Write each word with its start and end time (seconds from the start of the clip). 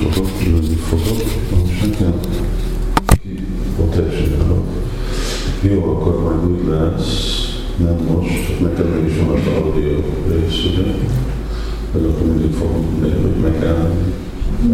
fogok, 0.00 0.30
ülni 0.46 0.74
fogok, 0.74 1.22
most 1.50 1.80
nekem 1.80 2.14
ott 3.80 3.94
esélyenek. 3.94 4.58
Jó, 5.60 5.84
akkor 5.84 6.22
majd 6.22 6.50
úgy 6.50 6.68
lesz, 6.68 7.38
nem 7.76 7.96
most, 8.12 8.60
nekem 8.60 9.06
is 9.06 9.16
van 9.16 9.36
az 9.36 9.46
audio 9.62 9.98
rész, 10.28 10.64
ugye? 10.64 10.92
Hogy 11.92 12.04
akkor 12.04 12.26
mindig 12.26 12.52
fogom 12.52 12.84
tudni, 12.90 13.10
hogy 13.10 13.52
megállni, 13.52 14.12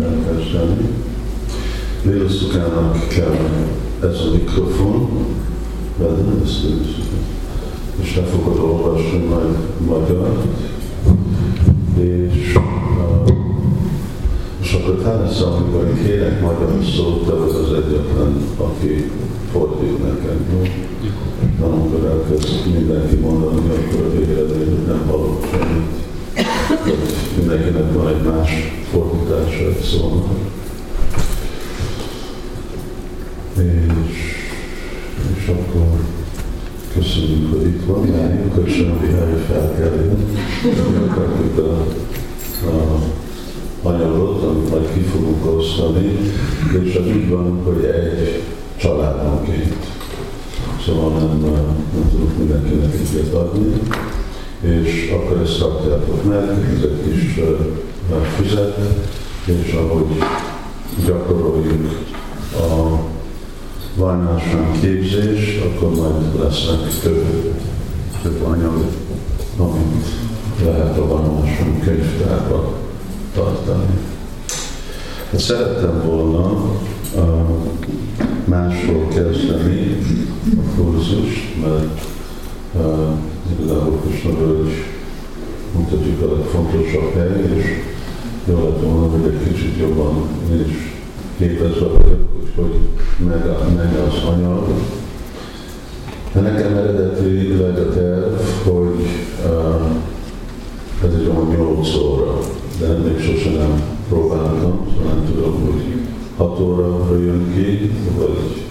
elkezdeni. 0.02 0.88
Lélusztukának 2.02 3.08
kell 3.08 3.36
ez 4.00 4.18
a 4.18 4.30
mikrofon, 4.32 5.08
velem 5.98 6.40
ezt 6.44 6.64
és 8.00 8.16
le 8.16 8.22
fogod 8.22 8.58
olvasni 8.58 9.18
majd 9.18 9.56
magyar, 9.86 10.42
és 11.98 12.58
akkor 14.76 14.94
Tánesz, 15.02 15.40
amikor 15.40 15.92
kérek 16.04 16.40
magyar 16.40 16.84
szót, 16.96 17.26
te 17.26 17.32
vagy 17.32 17.48
az 17.48 17.72
egyetlen, 17.72 18.36
aki 18.56 19.10
fordít 19.52 19.98
nekem. 19.98 20.46
Na, 21.60 21.66
amikor 21.66 22.04
elkezd 22.04 22.66
mindenki 22.76 23.14
mondani, 23.14 23.58
akkor 23.68 24.04
a 24.06 24.10
végre 24.18 24.42
nem 24.86 25.06
hallok 25.06 25.46
semmit. 25.50 25.86
Mindenkinek 27.36 27.92
van 27.92 28.08
egy 28.08 28.22
más 28.22 28.50
fordítása 28.90 29.66
egy 29.66 29.82
szónak. 29.82 30.38
És, 33.56 34.18
és 35.36 35.48
akkor 35.48 36.00
köszönjük, 36.94 37.52
hogy 37.52 37.66
itt 37.66 37.84
van. 37.86 38.04
Köszönöm, 38.64 38.98
hogy 38.98 39.40
felkeljen. 39.48 40.16
Akartuk 41.08 41.58
a, 41.58 41.80
a 42.68 42.98
anyagot, 43.82 44.42
amit 44.42 44.70
majd 44.70 44.92
ki 44.92 45.00
fogunk 45.00 45.56
osztani, 45.56 46.18
és 46.82 46.94
az 46.94 47.06
úgy 47.06 47.28
van, 47.28 47.60
hogy 47.64 47.84
egy 47.84 48.42
családonként. 48.76 49.86
Szóval 50.86 51.18
nem, 51.18 51.40
nem 51.94 52.10
tudok 52.10 52.38
mindenkinek 52.38 52.94
egyet 52.94 53.34
adni, 53.34 53.72
és 54.60 55.12
akkor 55.14 55.40
ezt 55.42 55.58
tartjátok 55.58 56.24
meg, 56.24 56.74
ez 56.76 56.82
egy 56.82 57.02
kis 57.10 57.40
füzet, 58.36 58.78
és 59.44 59.72
ahogy 59.72 60.22
gyakoroljuk 61.06 61.98
a 62.52 62.98
várnásán 63.94 64.72
képzés, 64.80 65.58
akkor 65.58 65.94
majd 65.94 66.40
lesznek 66.42 67.00
több, 67.02 67.54
több 68.22 68.42
anyag, 68.42 68.84
amit 69.58 70.06
lehet 70.64 70.98
a 70.98 71.06
várnásán 71.06 71.80
könyvtárban 71.84 72.84
tartani. 73.36 73.86
Hát 75.30 75.40
szerettem 75.40 76.02
volna 76.06 76.70
uh, 77.14 77.22
másról 78.44 79.08
kezdeni 79.08 79.96
a 80.44 80.76
kurzust, 80.76 81.54
mert 81.62 82.00
uh, 82.72 83.08
igazából 83.58 84.00
Krishna 84.00 84.30
is 84.66 84.74
mutatjuk 85.74 86.22
a 86.22 86.34
legfontosabb 86.34 87.14
hely, 87.14 87.56
és 87.56 87.64
jó 88.48 88.54
lett 88.54 88.82
volna, 88.82 89.08
hogy 89.08 89.32
egy 89.32 89.52
kicsit 89.52 89.78
jobban 89.78 90.28
is 90.66 90.94
képezve 91.38 91.86
vagyok, 91.86 92.28
hogy 92.54 92.78
meg, 93.26 93.44
meg 93.76 93.94
az 94.06 94.28
anyag. 94.34 94.68
De 96.32 96.40
nekem 96.40 96.76
eredetileg 96.76 97.78
a 97.78 97.92
terv, 97.92 98.40
hogy 98.64 99.06
uh, 99.44 99.86
ez 101.04 101.14
egy 101.14 101.26
olyan 101.26 101.48
8 101.48 101.94
óra 101.94 102.38
de 102.80 102.88
még 102.88 103.20
sosem 103.20 103.52
nem 103.52 103.82
próbáltam, 104.08 104.86
szóval 104.94 105.14
nem 105.14 105.24
tudom, 105.24 105.60
hogy 105.64 105.82
6 106.36 106.60
óra 106.60 107.18
jön 107.24 107.52
ki, 107.54 107.90
vagy 108.18 108.64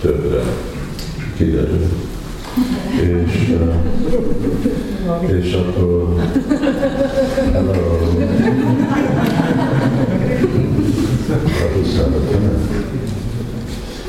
többre 0.00 0.42
kiderül. 1.36 1.86
És, 3.00 3.48
uh, 3.50 3.74
és 5.30 5.52
akkor 5.52 6.14
hello. 7.52 7.72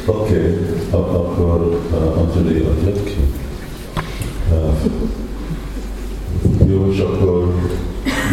Oké, 0.06 0.36
okay, 0.36 0.56
akkor 0.90 1.80
uh, 1.92 2.18
Antoni 2.18 2.60
adjak 2.60 3.04
ki. 3.04 3.16
Uh, 4.52 4.74
jó, 6.70 6.92
és 6.92 7.00
akkor 7.00 7.54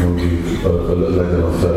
mondjuk 0.05 1.17
legyen 1.17 1.43
a 1.43 1.51
fel, 1.51 1.77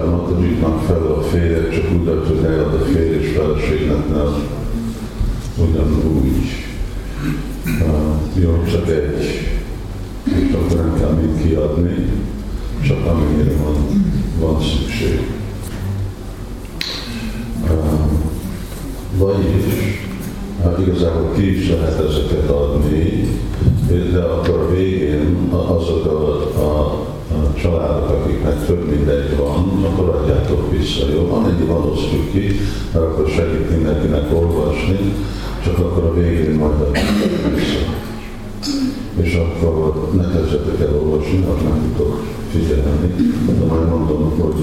adjuknak 0.60 0.82
fel 0.82 1.02
a 1.02 1.22
férjet, 1.22 1.74
csak 1.74 1.92
úgy 1.92 2.08
hogy 2.28 2.40
ne 2.42 2.62
a 2.62 2.86
férj 2.94 3.16
és 3.16 3.32
feleségnek 3.32 4.10
nem 4.10 4.58
ugyanúgy. 5.58 6.68
Uh, 7.66 8.42
jó, 8.44 8.64
csak 8.72 8.90
egy, 8.90 9.24
és 10.24 10.54
akkor 10.54 10.78
nem 10.78 11.00
kell 11.00 11.10
mind 11.10 11.42
kiadni, 11.44 11.96
csak 12.88 13.06
amennyire 13.06 13.56
van, 13.64 14.04
van 14.40 14.62
szükség. 14.62 15.20
Uh, 17.64 18.10
vagyis, 19.18 19.64
hát 20.64 20.80
igazából 20.80 21.32
ki 21.36 21.60
is 21.60 21.70
lehet 21.70 22.00
ezeket 22.10 22.50
adni, 22.50 23.28
de 24.12 24.20
akkor 24.20 24.60
a 24.60 24.76
végén 24.76 25.50
azok 25.52 26.06
a, 26.06 26.62
a 26.62 26.79
családok, 27.62 28.10
akiknek 28.10 28.66
több 28.66 28.90
mint 28.90 29.08
egy 29.08 29.38
van, 29.38 29.84
akkor 29.84 30.16
adjátok 30.16 30.72
vissza, 30.72 31.06
jó? 31.14 31.34
Amennyi 31.34 31.66
van, 31.66 31.90
osztjuk 31.90 32.32
ki, 32.32 32.60
mert 32.94 33.06
akkor 33.06 33.28
segít 33.30 33.70
mindenkinek 33.70 34.34
olvasni, 34.34 35.14
csak 35.64 35.78
akkor 35.78 36.04
a 36.04 36.14
végén 36.14 36.56
majd 36.56 36.82
adjátok 36.82 37.56
vissza. 37.56 37.98
És 39.22 39.34
akkor 39.34 40.10
ne 40.16 40.24
kezdjetek 40.24 40.88
el 40.88 40.96
olvasni, 40.96 41.38
mert 41.38 41.64
nem 41.64 41.94
tudok 41.98 42.22
figyelni, 42.52 43.16
de 43.46 43.66
majd 43.66 43.88
mondom, 43.90 44.40
hogy 44.40 44.62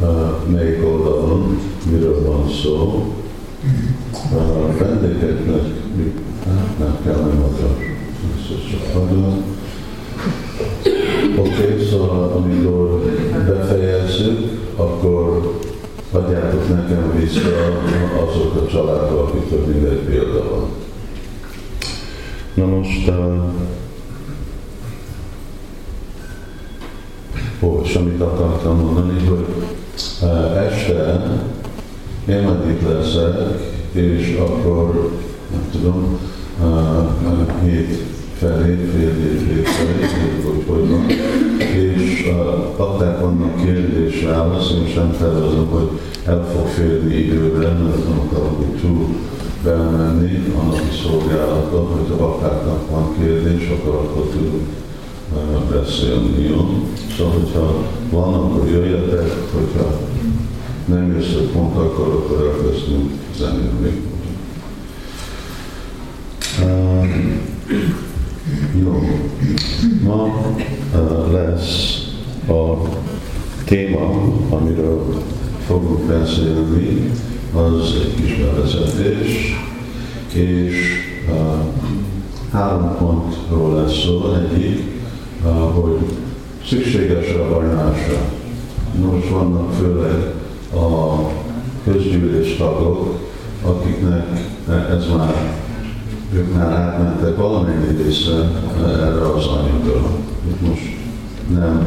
uh, 0.00 0.52
melyik 0.52 0.84
oldalon 0.84 1.58
miről 1.90 2.22
van 2.26 2.48
szó. 2.62 3.04
Uh, 4.32 4.78
vendégeknek 4.78 5.62
nem 6.78 6.96
kell 7.04 7.16
nem 7.16 7.42
adni. 7.42 7.96
Ez 8.34 8.70
csak 8.70 8.94
nagyon. 8.94 9.42
Oké, 11.38 11.50
okay, 11.50 11.86
szóval 11.90 12.32
amikor 12.32 13.02
befejezzük, 13.46 14.60
akkor 14.76 15.58
adjátok 16.12 16.68
nekem 16.68 17.12
vissza 17.20 17.40
azok 18.26 18.62
a 18.62 18.66
családok, 18.66 19.28
akik 19.28 19.48
több 19.48 19.66
mint 19.66 19.88
egy 19.88 19.98
példa 19.98 20.50
van. 20.50 20.68
Na 22.54 22.66
most, 22.66 23.08
uh, 23.08 23.44
ó, 27.60 27.80
és 27.84 27.94
amit 27.94 28.20
akartam 28.20 28.78
mondani, 28.78 29.26
hogy 29.28 29.46
uh, 30.22 30.66
este 30.66 31.26
én 32.28 32.42
majd 32.42 32.68
itt 32.68 32.88
leszek, 32.88 33.36
és 33.92 34.38
akkor, 34.40 35.12
nem 35.50 35.68
tudom, 35.70 36.18
uh, 36.62 37.62
hét 37.62 38.17
felé, 38.38 38.76
hét 38.96 39.68
felé, 39.68 40.06
hogy 40.44 40.64
hogy 40.66 40.88
van. 40.88 41.10
És 41.58 42.32
adták 42.76 43.20
vannak 43.20 43.64
kérdés 43.64 44.24
válasz, 44.24 44.70
én 44.70 44.92
sem 44.94 45.16
tervezem, 45.18 45.66
hogy 45.66 45.88
el 46.26 46.46
fog 46.52 46.66
férni 46.66 47.14
időre, 47.14 47.68
mert 47.68 48.08
nem 48.08 48.18
akarok 48.18 48.60
úgy 48.60 48.80
túl 48.80 49.06
bemenni 49.62 50.52
a 50.58 50.62
napi 50.62 50.96
szolgálaton, 51.02 51.86
hogy 51.86 52.18
a 52.18 52.22
apáknak 52.22 52.90
van 52.90 53.14
kérdés, 53.18 53.68
akkor 53.68 53.94
akkor 53.94 54.28
tudunk 54.30 54.68
uh, 55.32 55.80
beszélni, 55.80 56.48
jó? 56.48 56.86
Szóval, 57.16 57.32
hogyha 57.32 57.84
van, 58.10 58.34
akkor 58.34 58.68
jöjjetek, 58.68 59.32
hogyha 59.52 60.00
nem 60.84 61.12
jössz 61.12 61.50
pont 61.52 61.76
akkor, 61.76 62.06
akkor 62.06 62.46
elkezdünk 62.46 63.10
zenélni. 63.38 64.02
Um, 66.62 67.40
jó. 68.80 69.08
Ma 70.02 70.40
lesz 71.32 72.06
a 72.48 72.88
téma, 73.64 74.32
amiről 74.50 75.22
fogunk 75.66 76.06
beszélni, 76.06 77.10
az 77.54 77.94
egy 78.04 78.14
kis 78.14 78.36
bevezetés, 78.36 79.54
és 80.32 80.74
három 82.52 82.96
pontról 82.98 83.74
lesz 83.74 84.02
szó. 84.02 84.32
Egyik, 84.32 84.82
hogy 85.74 85.98
szükséges 86.68 87.34
a 87.34 87.48
vallásra. 87.48 88.18
Nos, 89.00 89.28
vannak 89.30 89.72
főleg 89.72 90.34
a 90.74 91.16
közgyűlés 91.84 92.56
tagok, 92.56 93.18
akiknek 93.62 94.26
ez 94.90 95.06
már 95.16 95.66
ők 96.32 96.54
már 96.54 96.72
átmentek 96.72 97.36
valamennyi 97.36 98.02
része 98.02 98.50
erre 98.86 99.32
az 99.34 99.46
anyagra. 99.46 100.10
Most 100.60 100.96
nem, 101.54 101.86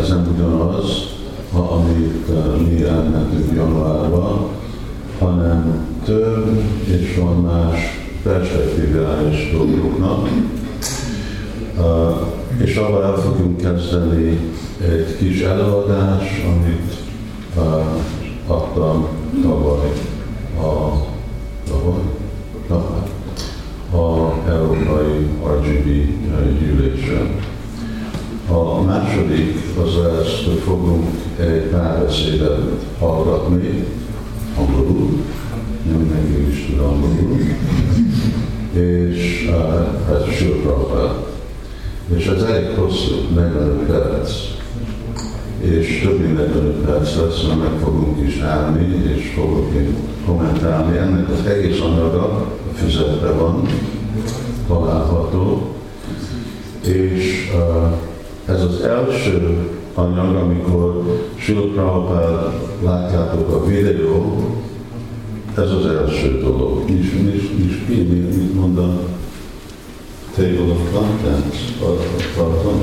ez 0.00 0.08
nem 0.08 0.28
ugyanaz, 0.34 1.14
amit 1.52 2.28
mi 2.68 2.82
elmentünk 2.82 3.54
januárban, 3.54 4.48
hanem 5.18 5.86
több 6.04 6.62
és 6.84 7.18
van 7.20 7.36
más 7.36 7.78
perspektívális 8.22 9.50
dolgoknak. 9.52 10.28
És 12.64 12.76
abban 12.76 13.02
el 13.02 13.16
fogunk 13.16 13.56
kezdeni 13.56 14.38
egy 14.80 15.16
kis 15.18 15.40
előadás, 15.40 16.44
amit 16.46 16.94
adtam 18.46 19.08
tavaly 19.42 19.92
a, 20.60 20.92
tavaly, 21.68 22.00
tavaly 22.68 23.14
a 23.92 24.32
Európai 24.48 25.26
RGB 25.46 25.86
gyűlésen. 26.58 27.38
A 28.48 28.82
második 28.82 29.56
az 29.82 29.94
lesz, 29.94 30.44
hogy 30.44 30.58
fogunk 30.64 31.08
egy 31.38 31.62
párbeszédet 31.62 32.60
hallgatni 32.98 33.84
angolul, 34.58 35.24
nem 35.88 35.96
mindenki 35.96 36.48
is 36.50 36.66
tud 36.66 36.78
angolul, 36.78 37.38
és 38.72 39.48
uh, 39.50 40.14
ez 40.14 40.34
Sőprabhát. 40.34 41.24
És 42.16 42.26
ez 42.26 42.42
elég 42.42 42.76
hosszú, 42.76 43.14
45 43.34 43.86
perc, 43.86 44.30
és 45.60 46.00
több 46.02 46.20
mint 46.20 46.36
45 46.36 46.72
perc 46.72 47.16
lesz, 47.16 47.46
mert 47.46 47.58
meg 47.58 47.80
fogunk 47.82 48.26
is 48.26 48.38
állni, 48.38 49.02
és 49.16 49.32
fogok 49.34 49.72
én 49.74 49.96
kommentálni. 50.26 50.96
Ennek 50.96 51.28
az 51.28 51.46
egész 51.46 51.80
anyaga 51.80 52.22
a 52.22 52.46
füzetben 52.74 53.38
van, 53.38 53.68
található, 54.68 55.70
és 56.84 57.52
ez 58.44 58.62
az 58.62 58.80
első 58.80 59.68
anyag, 59.94 60.34
amikor 60.36 61.02
Sula 61.36 61.66
Prabhupád 61.72 62.52
látjátok 62.84 63.52
a 63.54 63.66
videó, 63.66 64.44
ez 65.56 65.70
az 65.70 65.86
első 65.86 66.40
dolog. 66.40 66.84
Nincs, 66.88 67.12
nincs, 67.12 67.50
nincs 67.56 67.86
ki, 67.86 68.02
mit 68.02 68.54
mond 68.54 68.78
a 68.78 68.98
Table 70.34 70.72
of 70.72 70.92
Contents, 70.92 71.56
tartom. 72.36 72.82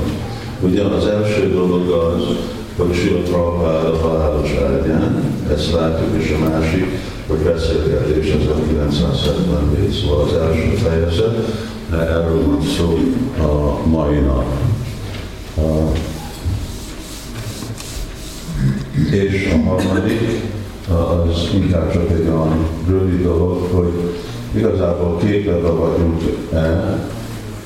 Ugye 0.60 0.82
az 0.82 1.06
első 1.06 1.52
dolog 1.52 1.90
az, 1.90 2.22
hogy 2.76 2.94
Sula 2.94 3.20
Prabhupád 3.20 3.84
a 3.84 3.96
halálos 3.96 4.50
ágyán, 4.50 5.22
ezt 5.52 5.72
látjuk, 5.72 6.22
és 6.22 6.34
a 6.36 6.48
másik, 6.48 6.84
hogy 7.26 7.38
beszélgetés 7.38 8.30
1974, 8.32 9.90
szóval 9.92 10.24
az 10.24 10.32
első 10.32 10.70
fejezet, 10.70 11.36
erről 11.92 12.46
van 12.46 12.62
szó 12.76 12.98
a 13.38 13.86
mai 13.88 14.18
nap. 14.18 14.44
És 19.10 19.52
a 19.52 19.68
harmadik, 19.68 20.20
az 20.88 21.48
inkább 21.54 21.92
csak 21.92 22.10
egy 22.10 22.26
olyan 22.28 22.66
rövid 22.88 23.22
dolog, 23.22 23.68
hogy 23.72 24.14
igazából 24.56 25.16
képebe 25.16 25.68
vagyunk 25.68 26.22
el, 26.52 27.08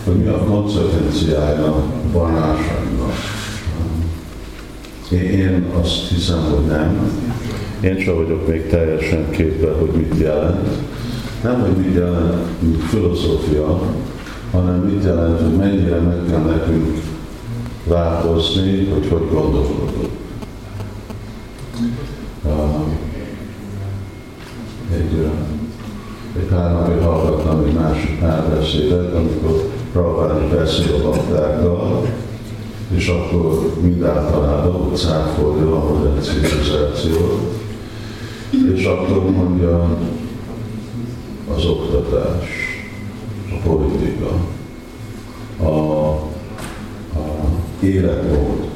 hogy 0.04 0.16
mi 0.16 0.26
a 0.26 0.38
konsekvenciája 0.38 1.64
a 1.64 1.84
vonásainak. 2.12 2.87
Én 5.10 5.66
azt 5.80 6.08
hiszem, 6.08 6.38
hogy 6.38 6.64
nem. 6.66 7.10
Én 7.80 7.98
sem 7.98 8.14
vagyok 8.14 8.48
még 8.48 8.66
teljesen 8.66 9.30
képbe, 9.30 9.70
hogy 9.72 9.90
mit 9.90 10.14
jelent. 10.18 10.68
Nem, 11.42 11.60
hogy 11.60 11.76
mit 11.76 11.94
jelent, 11.94 12.60
mint 12.60 12.82
filozófia, 12.82 13.80
hanem 14.52 14.80
mit 14.80 15.04
jelent, 15.04 15.40
hogy 15.40 15.56
mennyire 15.56 16.00
meg 16.00 16.18
kell 16.30 16.42
nekünk 16.42 17.00
változni, 17.84 18.84
hogy 18.84 19.08
hogy 19.08 19.28
gondolkodunk. 19.32 20.08
egy, 24.98 25.30
egy 26.36 26.46
pár 26.48 26.72
napja 26.72 27.02
hallgattam 27.02 27.64
egy 27.66 27.72
másik 27.72 28.20
párbeszédet, 28.20 29.14
amikor 29.14 29.70
Prabhupád 29.92 30.54
beszél 30.54 30.94
a 30.94 31.02
baktákkal, 31.02 32.06
és 32.96 33.08
akkor 33.08 33.72
mindáltalában 33.80 34.74
ott 34.74 34.96
cáfolja 34.96 35.76
a 35.76 35.92
modern 35.92 36.20
civilizációt, 36.20 37.62
és 38.74 38.84
akkor 38.84 39.30
mondja 39.30 39.98
az 41.54 41.64
oktatás, 41.66 42.48
a 43.50 43.68
politika, 43.68 44.30
a, 45.62 46.08
a 47.18 47.48
életmód, 47.80 48.68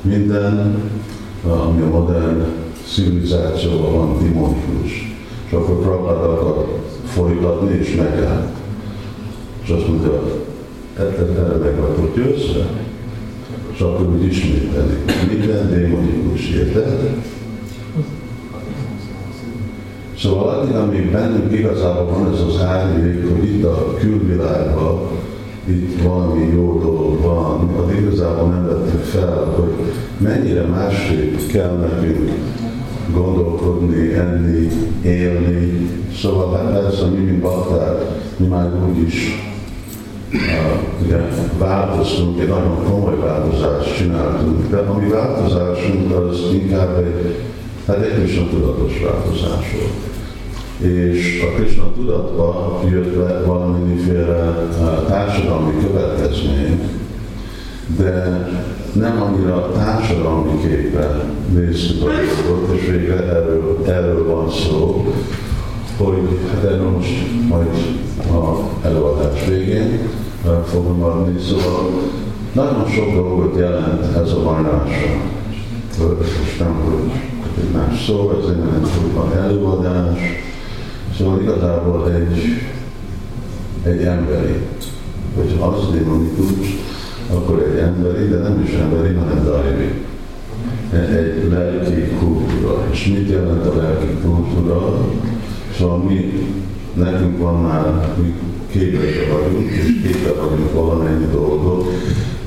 minden, 0.00 0.80
ami 1.46 1.80
a 1.80 1.88
modern 1.88 2.44
civilizációban 2.94 3.92
van 3.92 4.18
demonikus. 4.18 5.14
És 5.46 5.52
akkor 5.52 5.80
Prabhupád 5.80 6.30
akar 6.30 6.80
folytatni, 7.04 7.78
és 7.78 7.94
megállt. 7.94 8.56
És 9.62 9.68
azt 9.68 9.88
mondja, 9.88 10.22
erre 10.98 11.56
meg 11.56 11.80
vagyok 11.80 12.16
győzve? 12.16 12.81
És 13.74 13.80
akkor 13.80 14.06
úgy 14.06 14.24
ismételi. 14.24 14.96
Minden 15.28 15.70
démonikus, 15.70 16.50
érted? 16.50 17.16
Szóval 20.18 20.48
addig, 20.48 20.74
amíg 20.74 21.10
bennünk 21.10 21.52
igazából 21.52 22.04
van 22.04 22.32
ez 22.32 22.40
az 22.40 22.60
árnyék, 22.60 23.30
hogy 23.30 23.48
itt 23.48 23.64
a 23.64 23.94
külvilágban 24.00 25.00
itt 25.64 26.02
valami 26.02 26.52
jó 26.54 26.78
dolog 26.80 27.20
van, 27.20 27.68
addig 27.76 28.00
igazából 28.00 28.48
nem 28.48 28.66
vettük 28.66 29.02
fel, 29.02 29.54
hogy 29.56 29.72
mennyire 30.18 30.66
másképp 30.66 31.36
kell 31.52 31.76
nekünk 31.76 32.30
gondolkodni, 33.12 34.12
enni, 34.12 34.68
élni. 35.02 35.88
Szóval 36.20 36.56
hát 36.56 37.00
a 37.00 37.10
mi, 37.10 37.24
mint 37.24 37.44
mi 38.36 38.46
már 38.46 38.70
úgy 38.88 39.02
is 39.02 39.51
ugye, 41.02 41.16
változtunk, 41.58 42.40
egy 42.40 42.48
nagyon 42.48 42.84
komoly 42.84 43.18
változást 43.18 43.96
csináltunk, 43.96 44.70
de 44.70 44.76
a 44.76 44.98
mi 44.98 45.08
változásunk 45.08 46.10
az 46.10 46.38
inkább 46.52 47.04
egy, 47.04 47.36
hát 47.86 47.96
egy 47.96 48.14
Krishna 48.14 48.48
tudatos 48.48 49.00
változás 49.04 49.72
volt. 49.72 50.10
És 50.92 51.42
a 51.42 51.56
Krishna 51.56 51.92
tudatba 51.94 52.80
jött 52.90 53.16
le 53.16 53.42
valamiféle 53.46 54.68
uh, 54.80 55.06
társadalmi 55.08 55.72
következmény, 55.86 56.80
de 57.96 58.46
nem 58.92 59.22
annyira 59.22 59.70
társadalmi 59.72 60.60
képen 60.60 61.20
néztük 61.54 62.02
a 62.02 62.06
dolgot, 62.46 62.76
és 62.76 62.86
végre 62.86 63.14
erről, 63.14 63.78
erről 63.86 64.26
van 64.26 64.50
szó, 64.50 65.06
hogy 65.96 66.38
de 66.62 66.76
most 66.76 67.10
majd 67.48 67.68
a 68.30 68.68
előadás 68.86 69.44
végén 69.48 70.00
fogom 70.66 71.02
adni, 71.02 71.40
szóval 71.40 71.90
nagyon 72.52 72.86
sok 72.86 73.14
dolgot 73.14 73.58
jelent 73.58 74.16
ez 74.16 74.32
a 74.32 74.42
varnása. 74.42 75.06
Most 75.98 76.58
nem, 76.58 76.74
hogy 76.84 77.10
egy 77.58 77.70
más 77.74 78.04
szó, 78.04 78.30
ez 78.42 78.48
egy 78.48 78.56
nem 78.56 79.32
előadás, 79.36 80.18
szóval 81.18 81.40
igazából 81.42 82.10
egy, 82.10 82.38
egy 83.82 84.02
emberi, 84.02 84.56
hogy 85.34 85.58
az 85.60 85.90
démonikus, 85.92 86.66
akkor 87.30 87.62
egy 87.62 87.78
emberi, 87.78 88.28
de 88.28 88.38
nem 88.38 88.62
is 88.66 88.72
emberi, 88.72 89.14
hanem 89.14 89.44
daivi. 89.44 90.04
Egy 90.92 91.50
lelki 91.50 92.16
kultúra. 92.18 92.86
És 92.90 93.06
mit 93.06 93.28
jelent 93.28 93.66
a 93.66 93.76
lelki 93.76 94.06
kultúra? 94.22 95.06
Szóval 95.78 95.98
mi, 95.98 96.48
nekünk 96.94 97.38
van 97.38 97.62
már, 97.62 98.14
mi 98.22 98.34
képesek 98.72 99.32
vagyunk, 99.32 99.70
és 99.70 99.84
képesek 100.02 100.36
vagyunk 100.42 100.72
valamennyi 100.72 101.26
dolgot, 101.32 101.86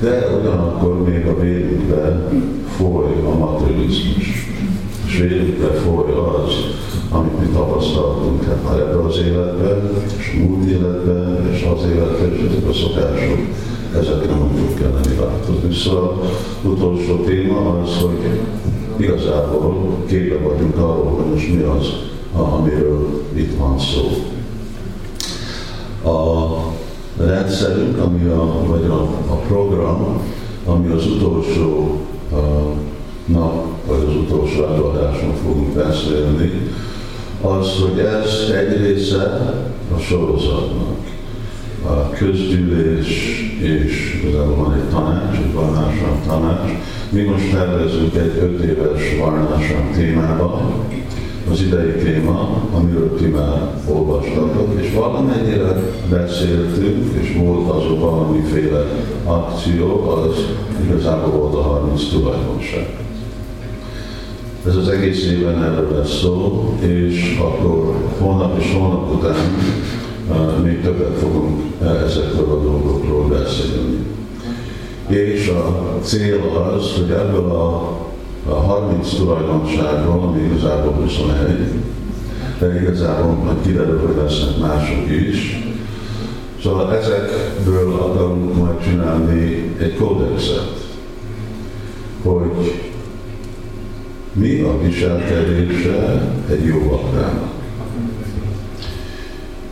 de 0.00 0.38
ugyanakkor 0.40 1.02
még 1.02 1.26
a 1.26 1.40
vérünkbe 1.40 2.30
foly 2.76 3.22
a 3.24 3.36
materializmus. 3.38 4.46
És 5.06 5.18
vérünkbe 5.18 5.66
foly 5.66 6.10
az, 6.12 6.52
amit 7.10 7.40
mi 7.40 7.46
tapasztaltunk 7.52 8.44
hát 8.44 8.78
ebben 8.78 9.04
az 9.04 9.18
életben, 9.18 9.90
és 10.18 10.38
múlt 10.38 10.70
életben, 10.70 11.48
és 11.52 11.66
az 11.74 11.84
életben, 11.94 12.32
és 12.32 12.50
ezek 12.50 12.68
a 12.68 12.72
szokások 12.72 13.38
ezekre 13.94 14.34
nem 14.34 14.50
fog 14.56 14.78
kelleni 14.78 15.16
változni. 15.20 15.74
Szóval 15.74 16.22
utolsó 16.62 17.16
téma 17.16 17.80
az, 17.80 17.90
hogy 18.00 18.40
igazából 18.96 19.96
képe 20.06 20.36
vagyunk 20.48 20.76
arról, 20.76 21.12
hogy 21.16 21.32
most 21.32 21.54
mi 21.54 21.62
az, 21.62 21.86
amiről 22.32 23.22
itt 23.34 23.58
van 23.58 23.78
szó. 23.78 24.34
A 26.06 26.72
rendszerünk, 27.16 27.98
ami 27.98 28.28
a, 28.28 28.64
vagy 28.66 28.84
a, 28.84 29.00
a 29.32 29.34
program, 29.34 30.22
ami 30.64 30.92
az 30.92 31.06
utolsó 31.06 32.00
a, 32.32 32.36
nap, 33.24 33.66
vagy 33.86 34.04
az 34.08 34.14
utolsó 34.16 34.64
előadáson 34.64 35.34
fogunk 35.42 35.74
beszélni, 35.74 36.50
az, 37.40 37.68
hogy 37.80 37.98
ez 37.98 38.50
egy 38.56 38.80
része 38.80 39.54
a 39.94 39.98
sorozatnak 39.98 40.96
a 41.86 42.10
közgyűlés, 42.10 43.40
és 43.60 44.24
van 44.56 44.74
egy 44.74 44.88
tanács, 44.90 45.36
egy 45.36 45.52
varnásram 45.52 46.20
tanács. 46.26 46.70
Mi 47.10 47.22
most 47.22 47.50
tervezünk 47.50 48.14
egy 48.14 48.36
öt 48.40 48.60
éves 48.60 49.16
varnásram 49.18 49.92
témában, 49.94 50.84
az 51.50 51.60
idei 51.60 51.92
téma, 51.92 52.62
amiről 52.72 53.16
ti 53.16 53.26
már 53.26 53.70
olvastatok, 53.88 54.80
és 54.80 54.92
valamennyire 54.94 55.82
beszéltünk, 56.10 57.12
és 57.20 57.36
volt 57.38 57.70
azok 57.70 58.00
valamiféle 58.00 58.84
akció, 59.24 60.08
az 60.08 60.36
igazából 60.84 61.30
volt 61.30 61.54
a 61.54 61.62
30 61.62 62.08
tulajdonság. 62.08 62.88
Ez 64.66 64.76
az 64.76 64.88
egész 64.88 65.24
éven 65.24 65.62
erről 65.62 65.96
lesz 65.96 66.18
szó, 66.18 66.74
és 66.80 67.38
akkor 67.40 67.94
holnap 68.18 68.58
és 68.58 68.72
holnap 68.72 69.14
után 69.14 69.36
uh, 70.28 70.64
még 70.64 70.82
többet 70.82 71.18
fogunk 71.18 71.60
ezekről 72.04 72.50
a 72.50 72.62
dolgokról 72.62 73.28
beszélni. 73.28 74.06
És 75.08 75.48
a 75.48 75.98
cél 76.02 76.40
az, 76.76 76.92
hogy 76.96 77.10
ebből 77.10 77.50
a 77.50 77.96
a 78.48 78.54
30 78.54 79.14
tulajdonságról, 79.14 80.22
ami 80.22 80.42
igazából 80.42 80.92
21, 80.92 81.72
de 82.58 82.80
igazából 82.80 83.32
majd 83.32 83.56
kiderül, 83.62 84.06
hogy 84.06 84.16
lesznek 84.16 84.58
mások 84.58 85.10
is. 85.10 85.64
Szóval 86.62 86.94
ezekből 86.94 87.92
akarunk 87.92 88.56
majd 88.56 88.82
csinálni 88.82 89.74
egy 89.78 89.96
kódexet, 89.96 90.86
hogy 92.22 92.74
mi 94.32 94.60
a 94.60 94.78
viselkedése 94.82 96.30
egy 96.50 96.64
jó 96.64 96.78
baktának. 96.90 97.54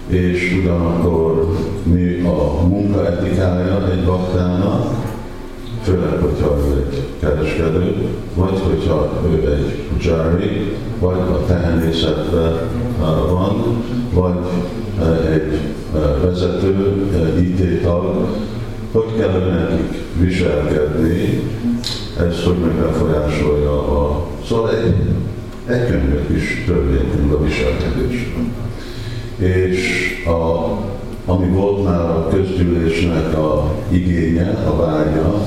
És 0.07 0.57
ugyanakkor 0.61 1.57
mi 1.83 2.21
a 2.21 2.67
munkaetikája 2.69 3.91
egy 3.93 4.05
baktának, 4.05 5.04
főleg, 5.85 6.19
hogyha 6.21 6.59
ő 6.59 6.87
egy 6.91 7.03
kereskedő, 7.21 8.09
vagy 8.35 8.61
hogyha 8.69 9.23
ő 9.31 9.53
egy 9.53 9.83
pujari, 9.89 10.77
vagy 10.99 11.19
a 11.19 11.45
tehenészetben 11.47 12.59
van, 13.31 13.85
vagy 14.13 14.39
egy 15.33 15.59
vezető, 16.23 17.07
IT-tag, 17.41 18.27
hogy 18.93 19.19
kell 19.19 19.31
nekik 19.31 20.03
viselkedni, 20.21 21.43
ez 22.19 22.45
hogy 22.45 22.59
meg 22.59 22.73
befolyásolja 22.73 24.01
a... 24.01 24.27
Szóval 24.49 24.71
egy, 24.71 24.95
egy 25.67 25.87
könyvet 25.87 26.31
is 26.31 26.65
törvénykönyv 26.67 27.33
a 27.33 27.43
viselkedésről. 27.43 28.45
És 29.37 30.13
a, 30.27 30.71
ami 31.31 31.47
volt 31.47 31.85
már 31.85 32.01
a 32.01 32.29
közgyűlésnek 32.29 33.39
a 33.39 33.75
igénye, 33.89 34.51
a 34.67 34.77
vágya, 34.77 35.43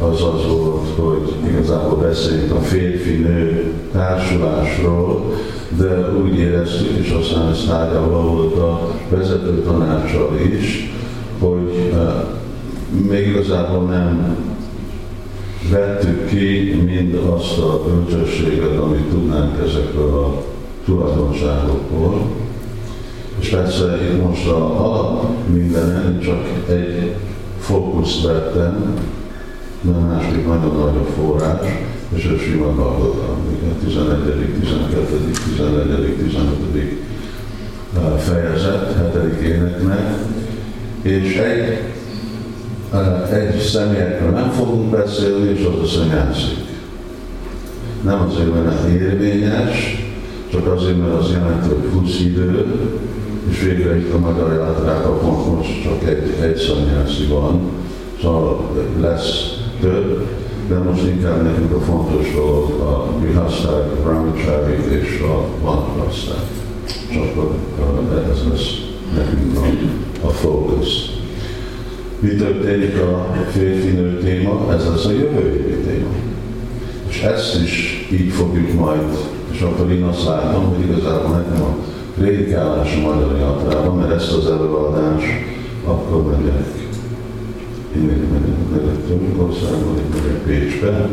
az 0.00 0.22
az 0.22 0.46
volt, 0.48 0.88
hogy 0.96 1.50
igazából 1.50 1.96
beszéljünk 1.96 2.52
a 2.52 2.60
férfi-nő 2.60 3.72
társulásról, 3.92 5.34
de 5.76 6.12
úgy 6.22 6.38
éreztük, 6.38 6.98
és 6.98 7.10
aztán 7.10 7.50
ez 7.50 7.64
tárgyalva 7.68 8.22
volt 8.22 8.56
a 8.56 8.90
vezető 9.08 9.62
tanácsal 9.62 10.38
is, 10.52 10.92
hogy 11.38 11.92
uh, 11.92 13.08
még 13.08 13.26
igazából 13.26 13.82
nem 13.82 14.36
vettük 15.70 16.26
ki 16.28 16.82
mind 16.84 17.14
azt 17.14 17.58
a 17.58 17.82
bölcsességet, 17.84 18.78
amit 18.78 19.08
tudnánk 19.10 19.58
ezekről 19.68 20.14
a 20.18 20.42
tulajdonságokból. 20.84 22.20
És 23.40 23.48
persze 23.48 23.98
itt 24.10 24.22
most 24.22 24.48
a 24.48 24.84
alap 24.84 25.24
mindenen 25.52 26.20
csak 26.20 26.46
egy 26.68 27.14
fókuszt 27.58 28.26
vettem, 28.26 28.94
de 29.80 29.92
a 29.92 30.00
második 30.00 30.46
nagyon 30.46 30.76
nagy 30.76 30.96
a 30.96 31.04
forrás, 31.04 31.66
és 32.14 32.24
a 32.24 32.38
sima 32.38 32.72
Bhagavatam, 32.72 33.36
11., 33.84 34.54
12., 34.60 35.30
14., 35.56 36.16
15. 36.16 36.60
fejezet, 38.18 38.96
7. 39.40 39.48
éneknek, 39.48 40.14
és 41.02 41.36
egy, 41.36 41.78
egy 43.32 43.60
személyekről 43.60 44.30
nem 44.30 44.50
fogunk 44.50 44.90
beszélni, 44.90 45.50
és 45.50 45.66
az 45.66 45.82
a 45.82 45.86
szanyászik. 45.86 46.58
Nem 48.02 48.20
azért, 48.20 48.54
mert 48.54 48.88
érvényes, 48.88 50.04
csak 50.50 50.66
azért, 50.66 50.98
mert 50.98 51.12
az 51.12 51.30
jelenti, 51.30 51.68
hogy 51.68 51.90
20 51.92 52.20
idő, 52.20 52.66
és 53.50 53.60
végre 53.60 53.96
itt 53.96 54.12
a 54.12 54.18
magyar 54.18 54.52
játrában 54.52 55.56
most 55.56 55.82
csak 55.82 56.08
egy, 56.08 56.34
egy 56.42 56.56
szanyászi 56.56 57.26
van, 57.26 57.60
szóval 58.20 58.70
lesz 59.00 59.59
több, 59.80 60.26
de 60.68 60.78
most 60.78 61.06
inkább 61.06 61.42
nekünk 61.42 61.72
a 61.72 61.80
fontos 61.80 62.34
dolog 62.34 62.70
a 62.70 63.12
Grihaszták, 63.20 63.92
a 63.92 64.02
Brahmachari 64.02 64.72
és 65.00 65.20
a 65.20 65.44
Vanapaszták. 65.64 66.46
Csak 67.12 67.24
ez 68.30 68.48
lesz 68.50 68.90
nekünk 69.14 69.56
a, 69.56 70.26
a 70.26 70.30
fókusz. 70.30 71.18
Mi 72.18 72.28
történik 72.28 72.96
a 72.96 73.36
férfinő 73.50 74.18
téma? 74.18 74.72
Ez 74.72 74.88
lesz 74.88 75.04
a 75.04 75.10
jövő 75.10 75.66
évi 75.68 75.82
téma. 75.82 76.10
És 77.08 77.20
ezt 77.22 77.62
is 77.62 78.06
így 78.12 78.32
fogjuk 78.32 78.72
majd, 78.72 79.02
és 79.50 79.60
akkor 79.60 79.90
én 79.90 80.02
azt 80.02 80.24
látom, 80.24 80.64
hogy 80.64 80.84
igazából 80.84 81.36
nekem 81.36 81.62
a 81.62 81.76
prédikálás 82.18 82.96
a 82.96 83.00
magyar 83.00 83.38
jatrában, 83.38 83.96
mert 83.96 84.12
ezt 84.12 84.32
az 84.32 84.46
előadást 84.46 85.26
akkor 85.84 86.36
megyek 86.36 86.89
én 87.96 88.28
megyek 88.70 89.40
országban, 89.40 89.96
én 89.96 90.04
megyek 90.14 90.42
Pécsbe, 90.42 91.08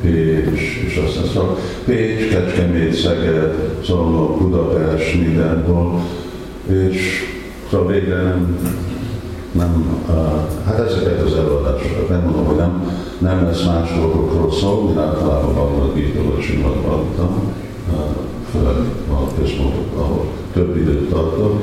és, 0.00 0.84
és 0.86 1.02
aztán 1.06 1.24
szóval 1.24 1.58
Pécs, 1.84 2.28
Kecskemét, 2.28 2.94
Szeged, 2.94 3.54
Szolnok, 3.84 4.38
Budapest, 4.38 5.20
mindenhol, 5.20 6.00
és 6.66 7.24
szóval 7.70 7.86
végre 7.92 8.22
nem, 8.22 8.58
nem 9.52 10.02
hát 10.66 10.78
ezeket 10.78 11.20
az 11.20 11.34
előadásokat 11.34 12.08
nem 12.08 12.22
mondom, 12.22 12.44
hogy 12.44 12.56
nem, 12.56 12.90
nem 13.18 13.44
lesz 13.44 13.64
más 13.64 13.94
dolgokról 13.98 14.52
szó, 14.52 14.88
én 14.90 14.98
általában 14.98 15.54
valóban 15.54 15.94
Gítól 15.94 16.36
és 16.38 16.58
voltam, 16.82 17.52
uh, 17.88 18.00
főleg 18.50 18.76
a 19.10 19.25
központok, 19.38 19.96
ahol 19.96 20.26
több 20.52 20.76
időt 20.76 21.08
tartok, 21.08 21.62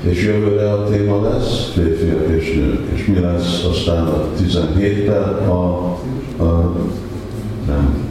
és 0.00 0.24
jövőre 0.24 0.72
a 0.72 0.84
téma 0.84 1.22
lesz 1.22 1.70
férfiak 1.74 2.28
és 2.38 2.54
nők. 2.54 2.80
És 2.94 3.06
mi 3.06 3.20
lesz 3.20 3.64
aztán 3.64 4.06
a 4.06 4.26
17-ben 4.40 5.48
a, 5.48 5.84
a 6.42 6.72
nem, 7.66 8.04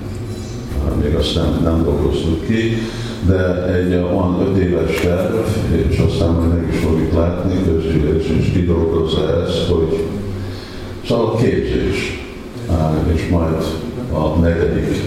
még 1.04 1.16
azt 1.16 1.40
nem, 1.64 1.84
dolgoztuk 1.84 2.46
ki, 2.46 2.78
de 3.28 3.74
egy 3.74 3.94
olyan 3.94 4.48
öt 4.48 4.58
éves 4.58 5.00
terv, 5.00 5.36
és 5.90 5.98
aztán 5.98 6.32
majd 6.32 6.50
meg 6.50 6.68
is 6.74 6.80
fogjuk 6.80 7.14
látni, 7.14 7.56
közgyűlés 7.66 8.30
is 8.40 8.52
kidolgozza 8.52 9.42
ezt, 9.42 9.68
hogy 9.68 10.04
szóval 11.08 11.36
képzés, 11.36 12.24
és 13.14 13.28
majd 13.30 13.64
a 14.12 14.40
negyedik 14.40 14.98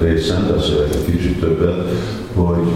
részen 0.00 0.46
beszélek 0.54 0.94
egy 0.94 1.16
kicsit 1.16 1.40
többet, 1.40 1.90
hogy 2.34 2.66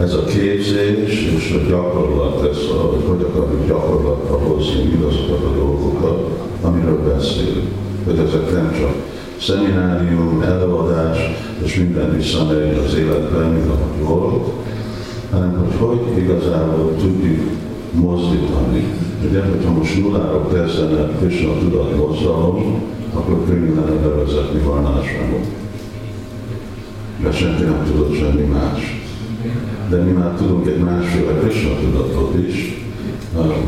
ez 0.00 0.14
a 0.14 0.24
képzés 0.24 1.24
és 1.36 1.58
a 1.62 1.68
gyakorlat, 1.68 2.48
ez 2.50 2.56
a, 2.70 2.80
hogy 2.80 3.04
hogy 3.06 3.22
akarjuk 3.22 3.66
gyakorlatra 3.66 4.38
hozni 4.38 4.82
mindazokat 4.82 5.44
a 5.44 5.54
dolgokat, 5.56 6.28
amiről 6.62 7.14
beszélünk. 7.14 7.70
Hogy 8.04 8.18
ezek 8.18 8.52
nem 8.52 8.72
csak 8.80 8.94
szeminárium, 9.40 10.42
előadás, 10.42 11.18
és 11.64 11.76
minden 11.76 12.16
visszamegy 12.16 12.78
az 12.86 12.94
életben, 12.94 13.48
mint 13.48 13.66
ahogy 13.66 14.06
volt, 14.06 14.46
hanem 15.30 15.56
hogy 15.56 15.74
hogy 15.78 16.22
igazából 16.22 16.94
tudjuk 17.00 17.50
mozdítani. 17.92 18.84
Ugye, 19.28 19.42
hogyha 19.42 19.72
most 19.72 19.98
nulláról 19.98 20.48
kezdene 20.52 21.08
Krishna 21.18 21.58
tudat 21.58 21.96
mozdalom, 21.96 22.82
akkor 23.14 23.44
könnyű 23.46 23.74
lenne 23.74 24.00
bevezetni 24.00 24.60
varnásramot. 24.60 25.46
Mert 27.22 27.36
senki 27.36 27.62
nem 27.62 27.84
tudott 27.84 28.14
semmi 28.14 28.42
más 28.42 29.02
de 29.92 30.02
mi 30.02 30.10
már 30.10 30.34
tudunk 30.36 30.66
egy 30.66 30.78
másféle 30.78 31.32
Krishna 31.32 31.70
tudatot 31.80 32.48
is, 32.48 32.84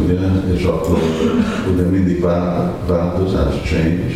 ugye, 0.03 0.19
és 0.55 0.65
akkor 0.65 0.99
ugye 1.73 1.83
mindig 1.83 2.21
változás, 2.87 3.55
change, 3.65 4.15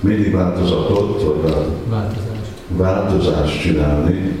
mindig 0.00 0.34
változatot, 0.34 1.22
vagy 1.22 1.54
változás. 1.90 2.22
változást 2.68 3.60
csinálni, 3.60 4.38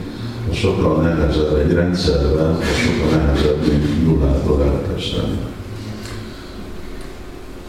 sokkal 0.52 1.02
nehezebb 1.02 1.56
egy 1.56 1.72
rendszerben, 1.72 2.58
sokkal 2.60 3.18
nehezebb, 3.18 3.66
mint 3.68 4.06
nullától 4.06 4.62
elkezdeni. 4.62 5.38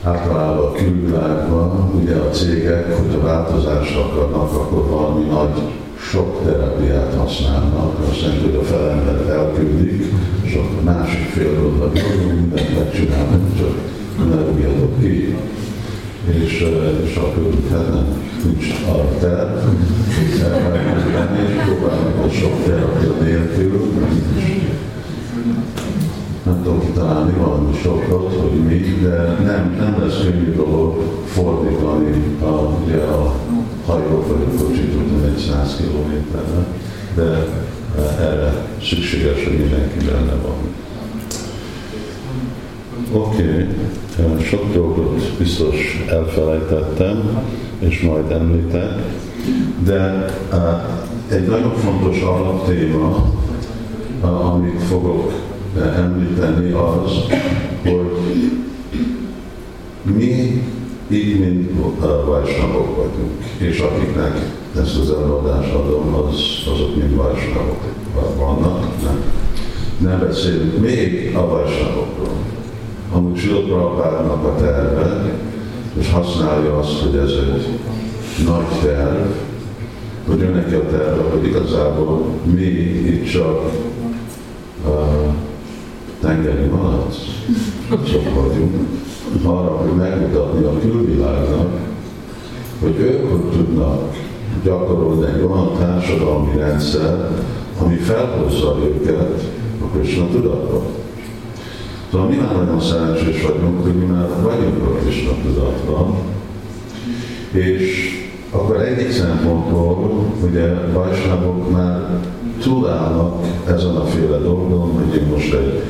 Általában 0.04 0.66
a 0.66 0.72
külvilágban, 0.72 1.92
ugye 2.02 2.16
a 2.16 2.30
cégek, 2.30 2.98
hogyha 2.98 3.22
változást 3.22 3.96
akarnak, 3.96 4.54
akkor 4.54 4.90
valami 4.90 5.26
nagy 5.26 5.62
sok 6.00 6.44
terápiát 6.46 7.14
használnak, 7.14 8.00
azt 8.10 8.22
jelenti, 8.22 8.46
hogy 8.46 8.56
a 8.56 8.64
felember 8.64 9.30
elküldik, 9.30 10.14
és 10.44 10.56
a 10.56 10.84
másik 10.84 11.26
fél 11.26 11.64
oldalon 11.64 12.36
mindent 12.36 12.76
megcsinálnak, 12.76 13.58
csak 13.58 13.76
ne 14.30 14.42
rúgjatok 14.42 15.00
ki. 15.00 15.36
És, 16.44 16.66
és 17.06 17.16
akkor 17.16 17.54
hát 17.72 17.94
nem, 17.94 18.06
nincs 18.44 18.66
arra 18.88 19.18
terv, 19.20 19.58
és 21.48 21.54
próbálnak 21.66 22.26
a 22.26 22.30
sok 22.30 22.64
terapia 22.66 23.14
nélkül, 23.22 23.94
nem 26.44 26.64
tudom 26.64 26.80
kitalálni 26.80 27.34
valami 27.38 27.74
sokat, 27.84 28.34
hogy 28.42 28.64
mi, 28.68 28.78
de 29.02 29.38
nem, 29.44 29.76
nem 29.80 29.98
lesz 30.00 30.24
könnyű 30.24 30.54
dolog 30.56 31.04
fordítani 31.26 32.36
a, 32.42 32.46
a 32.46 33.36
hajó 33.86 34.26
vagy 34.28 34.46
a 34.48 34.64
kocsit, 34.64 34.97
100 35.38 35.76
kilométerre, 35.76 36.66
de 37.16 37.48
erre 38.20 38.54
szükséges, 38.82 39.44
hogy 39.44 39.58
mindenki 39.58 40.06
benne 40.06 40.36
van. 40.42 40.58
Oké, 43.12 43.68
okay. 44.20 44.44
sok 44.44 44.74
dolgot 44.74 45.22
biztos 45.38 46.06
elfelejtettem, 46.10 47.44
és 47.80 48.02
majd 48.02 48.32
említek, 48.32 48.92
de 49.84 50.26
uh, 50.52 51.38
egy 51.38 51.48
nagyon 51.48 51.74
fontos 51.76 52.22
alaptéma, 52.22 53.34
uh, 54.22 54.54
amit 54.54 54.82
fogok 54.82 55.32
uh, 55.76 55.98
említeni 55.98 56.72
az, 56.72 57.12
hogy 57.84 58.52
mi 60.16 60.62
így, 61.10 61.40
mint 61.40 61.72
vajsnavok 62.26 62.96
vagyunk, 62.96 63.44
és 63.58 63.80
akiknek 63.80 64.40
ezt 64.78 65.00
az 65.00 65.12
előadást 65.12 65.74
adom, 65.74 66.14
az, 66.14 66.36
azok 66.74 66.96
mind 66.96 67.16
vajsnavok 67.16 67.82
vannak, 68.38 68.80
nem, 69.04 69.22
nem 69.98 70.20
beszélünk 70.20 70.80
még 70.80 71.36
a 71.36 71.48
vajsnavokról. 71.48 72.36
Amúgy 73.12 73.38
Sila 73.38 73.60
Prabhupádnak 73.60 74.44
a 74.44 74.56
terve, 74.56 75.34
és 76.00 76.12
használja 76.12 76.78
azt, 76.78 77.02
hogy 77.02 77.16
ez 77.16 77.32
egy 77.32 77.80
nagy 78.46 78.80
terv, 78.84 79.28
hogy 80.28 80.42
ő 80.42 80.50
neki 80.50 80.74
a 80.74 80.86
terve, 80.86 81.30
hogy 81.30 81.46
igazából 81.46 82.26
mi 82.44 82.62
itt 82.62 83.30
csak 83.30 83.72
uh, 84.86 85.34
tengeri 86.22 86.66
malac, 86.66 87.16
sok 88.10 88.34
vagyunk, 88.36 88.76
arra, 89.44 89.76
hogy 89.76 89.96
megmutatni 89.96 90.64
a 90.64 90.80
külvilágnak, 90.80 91.70
hogy 92.82 92.96
ők 93.00 93.32
hogy 93.32 93.52
tudnak 93.52 94.27
gyakorolni 94.64 95.26
egy 95.26 95.42
olyan 95.42 95.72
társadalmi 95.80 96.58
rendszer, 96.58 97.30
ami 97.82 97.96
felhozza 97.96 98.78
őket 98.84 99.44
a 99.82 99.98
Krishna 99.98 100.28
tudatba. 100.32 100.82
Szóval 102.12 102.28
mi 102.28 102.36
már 102.36 102.56
nagyon 102.56 102.82
szerencsés 102.82 103.42
vagyunk, 103.42 103.84
hogy 103.84 103.94
mi 103.94 104.06
már 104.06 104.30
vagyunk 104.44 104.88
a 104.88 104.92
Krishna 104.92 105.32
tudatban, 105.44 106.16
és 107.52 108.12
akkor 108.52 108.82
egyik 108.82 109.12
szempontból, 109.12 110.26
ugye 110.50 110.74
Vajsnavok 110.94 111.72
már 111.72 112.20
túlállnak 112.62 113.46
ezen 113.68 113.96
a 113.96 114.06
féle 114.06 114.38
dolgon, 114.38 114.92
hogy 114.92 115.16
én 115.22 115.28
most 115.28 115.54
egy 115.54 115.84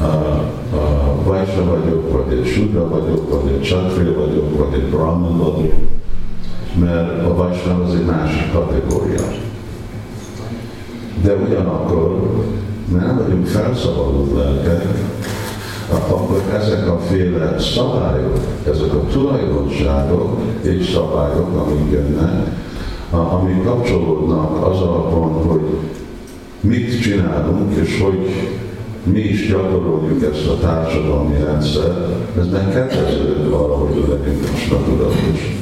a, 0.00 1.64
vagyok, 1.64 2.12
vagy 2.12 2.38
egy 2.38 2.46
Sudra 2.46 2.88
vagyok, 2.88 3.30
vagy 3.30 3.52
egy 3.52 3.62
Csatri 3.62 4.04
vagyok, 4.04 4.58
vagy 4.58 4.80
egy 4.80 4.88
Brahman 4.88 5.38
vagyok, 5.38 5.72
mert 6.74 7.24
a 7.24 7.34
Vajsnav 7.34 7.80
az 7.80 7.94
egy 7.94 8.04
másik 8.04 8.52
kategória. 8.52 9.22
De 11.22 11.34
ugyanakkor, 11.34 12.20
mert 12.92 13.06
nem 13.06 13.16
vagyunk 13.16 13.46
felszabadult 13.46 14.36
lelkek, 14.36 14.86
akkor 16.08 16.42
ezek 16.54 16.88
a 16.88 16.98
féle 16.98 17.58
szabályok, 17.58 18.38
ezek 18.68 18.92
a 18.92 19.06
tulajdonságok 19.12 20.40
és 20.62 20.90
szabályok, 20.90 21.48
amik 21.56 21.92
jönnek, 21.92 22.46
amik 23.10 23.64
kapcsolódnak 23.64 24.66
az 24.66 24.80
alapon, 24.80 25.32
hogy 25.32 25.60
mit 26.60 27.00
csinálunk, 27.00 27.74
és 27.74 28.00
hogy 28.00 28.30
mi 29.02 29.20
is 29.20 29.48
gyakoroljuk 29.48 30.22
ezt 30.22 30.48
a 30.48 30.58
társadalmi 30.58 31.44
rendszert, 31.44 32.38
ez 32.38 32.48
nem 32.48 32.70
kedvező 32.70 33.50
arra, 33.50 33.74
hogy 33.74 34.04
legyünk 34.08 34.50
most 34.50 34.72
a 34.72 34.76
tudatos. 34.84 35.61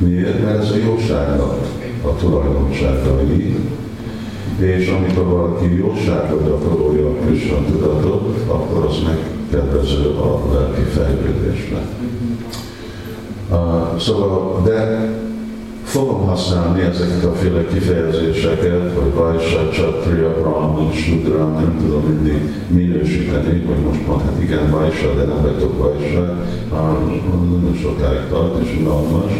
Miért? 0.00 0.44
Mert 0.44 0.62
ez 0.62 0.70
a 0.70 0.76
jóságnak 0.76 1.56
a 2.02 2.16
tulajdonságai, 2.16 3.56
és 4.58 4.88
amikor 4.88 5.24
valaki 5.24 5.76
jóságot 5.76 6.44
gyakorolja 6.44 7.06
a 7.06 7.14
Krishna 7.24 7.56
tudatot, 7.70 8.38
akkor 8.46 8.84
az 8.84 8.96
megkedvező 9.06 10.08
a 10.08 10.42
lelki 10.52 10.82
fejlődésnek. 10.82 11.82
Uh, 13.50 13.98
szóval, 13.98 14.62
de 14.64 15.08
fogom 15.84 16.26
használni 16.26 16.80
ezeket 16.80 17.24
a 17.24 17.32
féle 17.32 17.66
kifejezéseket, 17.66 18.94
hogy 18.94 19.14
Vajsa, 19.14 19.70
Csatriya, 19.72 20.34
Brahman, 20.40 20.92
Sudra, 20.92 21.48
nem 21.48 21.76
tudom 21.80 22.02
mindig 22.02 22.54
minősíteni, 22.68 23.64
hogy 23.66 23.84
most 23.84 24.06
mondhat 24.06 24.42
igen 24.42 24.70
Vajsa, 24.70 25.14
de 25.14 25.24
nem 25.24 25.42
vagyok 25.42 25.78
Vajsa, 25.78 26.36
nagyon 26.70 27.76
sokáig 27.82 28.20
tart 28.30 28.62
és 28.62 28.76
unalmas. 28.80 29.32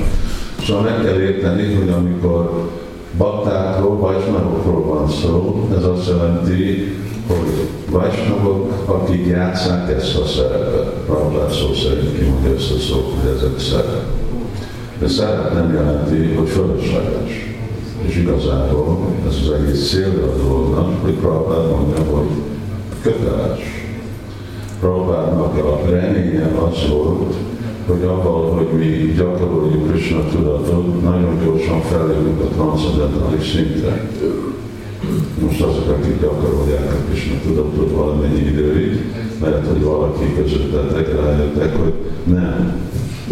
Szóval 0.71 0.85
meg 0.85 1.05
kell 1.05 1.21
érteni, 1.21 1.75
hogy 1.75 1.89
amikor 1.89 2.69
baktákról, 3.17 3.97
vajsnavokról 3.97 4.85
van 4.85 5.09
szó, 5.09 5.69
ez 5.77 5.85
azt 5.85 6.09
jelenti, 6.09 6.97
hogy 7.27 7.69
vajsnavok, 7.91 8.73
akik 8.85 9.27
játszák 9.27 9.91
ezt 9.91 10.17
a 10.17 10.25
szerepet. 10.25 10.93
Prabhupád 11.07 11.51
szó 11.51 11.73
szerint 11.73 12.19
kimondja 12.19 12.55
ezt 12.55 12.73
a 12.73 12.79
szót, 12.79 13.15
hogy 13.21 13.31
ez 13.37 13.43
egy 13.43 13.59
szerep. 13.59 14.05
De 14.99 15.09
szerep 15.09 15.53
nem 15.53 15.75
jelenti, 15.75 16.35
hogy 16.35 16.49
fölösleges. 16.49 17.55
És 18.07 18.17
igazából 18.17 18.99
ez 19.29 19.35
az 19.43 19.51
egész 19.51 19.91
célja 19.91 20.23
a 20.23 20.37
dolognak, 20.37 21.03
hogy 21.03 21.13
Prabhupád 21.13 21.71
mondja, 21.71 22.05
hogy 22.15 22.29
köteles. 23.03 23.61
Prabhupádnak 24.81 25.57
a 25.65 25.81
reménye 25.91 26.51
az 26.69 26.89
volt, 26.91 27.35
hogy 27.91 28.03
abban, 28.03 28.57
hogy 28.57 28.69
mi 28.79 29.13
gyakoroljuk 29.17 29.91
Krishna 29.91 30.25
tudatot, 30.33 31.03
nagyon 31.03 31.39
gyorsan 31.45 31.81
felülünk 31.81 32.41
a 32.41 32.55
transzendentális 32.55 33.49
szintre. 33.51 34.11
Most 35.43 35.61
azok, 35.61 35.89
akik 35.89 36.21
gyakorolják 36.21 36.93
a 36.93 37.11
Krishna 37.11 37.35
tudatot 37.47 37.91
valamennyi 37.91 38.41
időig, 38.41 39.13
mert 39.41 39.67
hogy 39.67 39.83
valaki 39.83 40.25
közöttetek 40.35 41.21
rájöttek, 41.21 41.77
hogy 41.77 41.93
nem, 42.25 42.89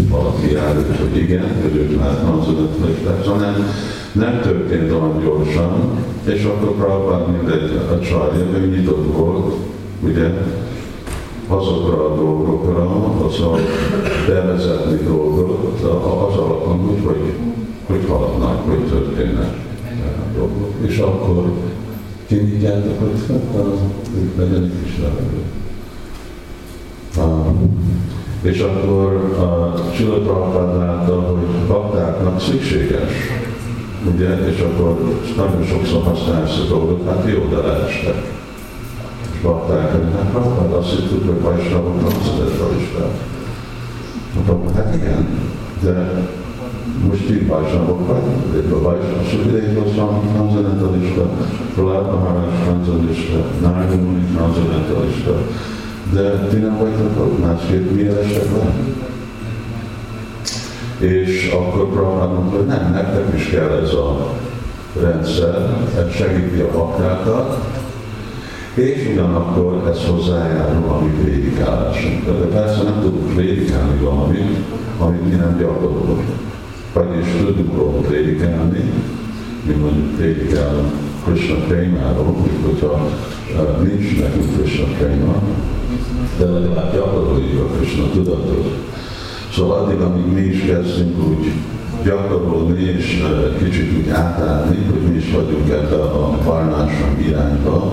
valaki 0.08 0.54
rájött, 0.54 0.96
hogy 0.96 1.16
igen, 1.16 1.46
hogy 1.62 1.76
ők 1.76 2.00
már 2.00 2.14
transzendentalisták, 2.14 3.26
hanem 3.26 3.54
nem 4.12 4.40
történt 4.42 4.92
olyan 4.92 5.20
gyorsan, 5.22 5.72
és 6.24 6.44
akkor 6.44 6.74
Prabhupád 6.76 7.30
mindegy 7.36 7.80
a 7.92 8.00
csarja, 8.00 8.44
ő 8.58 8.66
nyitott 8.66 9.16
volt, 9.16 9.54
ugye, 10.00 10.30
azokra 11.48 12.12
a 12.12 12.14
dolgokra, 12.14 12.82
a 12.82 13.58
bevezetni 14.26 15.04
dolgot 15.06 15.80
az 15.82 16.36
alapon 16.36 16.90
úgy, 16.90 17.04
hogy, 17.04 17.32
hogy 17.86 18.04
haladnak, 18.08 18.68
hogy 18.68 18.84
történnek 18.88 19.66
dolgok. 20.36 20.72
És 20.86 20.98
akkor 20.98 21.52
kinyitjátok, 22.26 22.98
hogy 22.98 24.30
legyen 24.36 24.72
is 24.84 24.98
levegő. 24.98 25.42
És 28.42 28.60
akkor 28.60 29.34
Csilla 29.96 30.20
Prabhupád 30.20 31.08
hogy 31.08 31.66
baktáknak 31.66 32.40
szükséges, 32.40 33.12
ugye, 34.14 34.48
és 34.48 34.60
akkor 34.60 35.18
nagyon 35.36 35.64
sokszor 35.64 36.02
használsz 36.02 36.58
a 36.58 36.68
dolgot, 36.68 37.04
hát 37.06 37.24
jó, 37.26 37.46
de 37.50 37.56
leestek 37.56 38.37
bakták, 39.42 39.92
hogy 39.92 40.12
hát 40.16 40.30
Prabhupád 40.30 40.72
azt 40.72 40.90
hittük, 40.90 41.26
hogy 41.26 41.40
Vajsnavok 41.40 41.98
transzendentalista. 41.98 43.08
Mondtam, 44.34 44.74
hát 44.74 44.94
igen, 44.94 45.26
de 45.82 46.26
most 47.08 47.30
így 47.30 47.46
Vajsnavok 47.46 48.06
vagyunk, 48.06 48.52
de 48.52 48.74
a 48.74 48.82
Vajsnavok, 48.82 50.24
transzendentalista, 50.34 51.30
Prahlad 51.74 52.06
Maharaj 52.06 52.48
transzendentalista, 52.64 53.38
Narada 53.60 53.96
Muni 53.96 54.24
transzendentalista, 54.36 55.34
de 56.12 56.46
ti 56.50 56.56
nem 56.56 56.78
vagytok 56.78 57.38
másképp 57.38 57.90
mi 57.90 58.06
esek 58.06 58.44
le? 58.52 58.72
És 61.06 61.50
akkor 61.52 61.88
Prabhupád 61.90 62.32
mondta, 62.32 62.56
hogy 62.56 62.66
nem, 62.66 62.90
nektek 62.92 63.38
is 63.38 63.46
kell 63.46 63.70
ez 63.82 63.92
a 63.92 64.34
rendszer, 65.00 65.76
ez 65.98 66.12
segíti 66.14 66.60
a 66.60 66.78
baktákat, 66.78 67.77
és 68.78 69.08
ugyanakkor 69.12 69.88
ez 69.90 70.04
hozzájárul 70.06 70.88
a 70.88 71.00
mi 71.02 71.10
prédikálásunkra. 71.22 72.38
De 72.38 72.44
persze 72.44 72.82
nem 72.82 73.00
tudunk 73.00 73.34
prédikálni 73.34 73.98
valamit, 74.00 74.56
amit 74.98 75.24
mi 75.24 75.34
nem 75.34 75.58
gyakorolunk. 75.58 76.22
Vagyis 76.92 77.26
tudunk 77.46 77.76
róla 77.76 77.98
prédikálni, 77.98 78.92
mi 79.66 79.72
mondjuk 79.72 80.16
prédikálunk 80.16 80.92
Krishna 81.24 81.54
Prémáról, 81.54 82.36
hogyha 82.66 83.08
nincs 83.82 84.20
nekünk 84.20 84.56
Krishna 84.56 84.86
Préma, 84.98 85.42
de 86.38 86.44
legalább 86.44 86.92
gyakoroljuk 86.94 87.60
a 87.60 87.76
Krishna 87.76 88.10
tudatot. 88.12 88.66
Szóval 89.52 89.78
addig, 89.78 90.00
amíg 90.00 90.32
mi 90.32 90.40
is 90.40 90.60
kezdünk 90.60 91.28
úgy 91.28 91.52
gyakorolni 92.04 92.82
és 92.82 93.24
kicsit 93.62 93.98
úgy 93.98 94.08
átállni, 94.08 94.76
hogy 94.90 95.10
mi 95.10 95.16
is 95.16 95.30
vagyunk 95.32 95.70
ebbe 95.70 96.02
a 96.02 96.38
varnásra 96.44 97.06
irányba, 97.28 97.92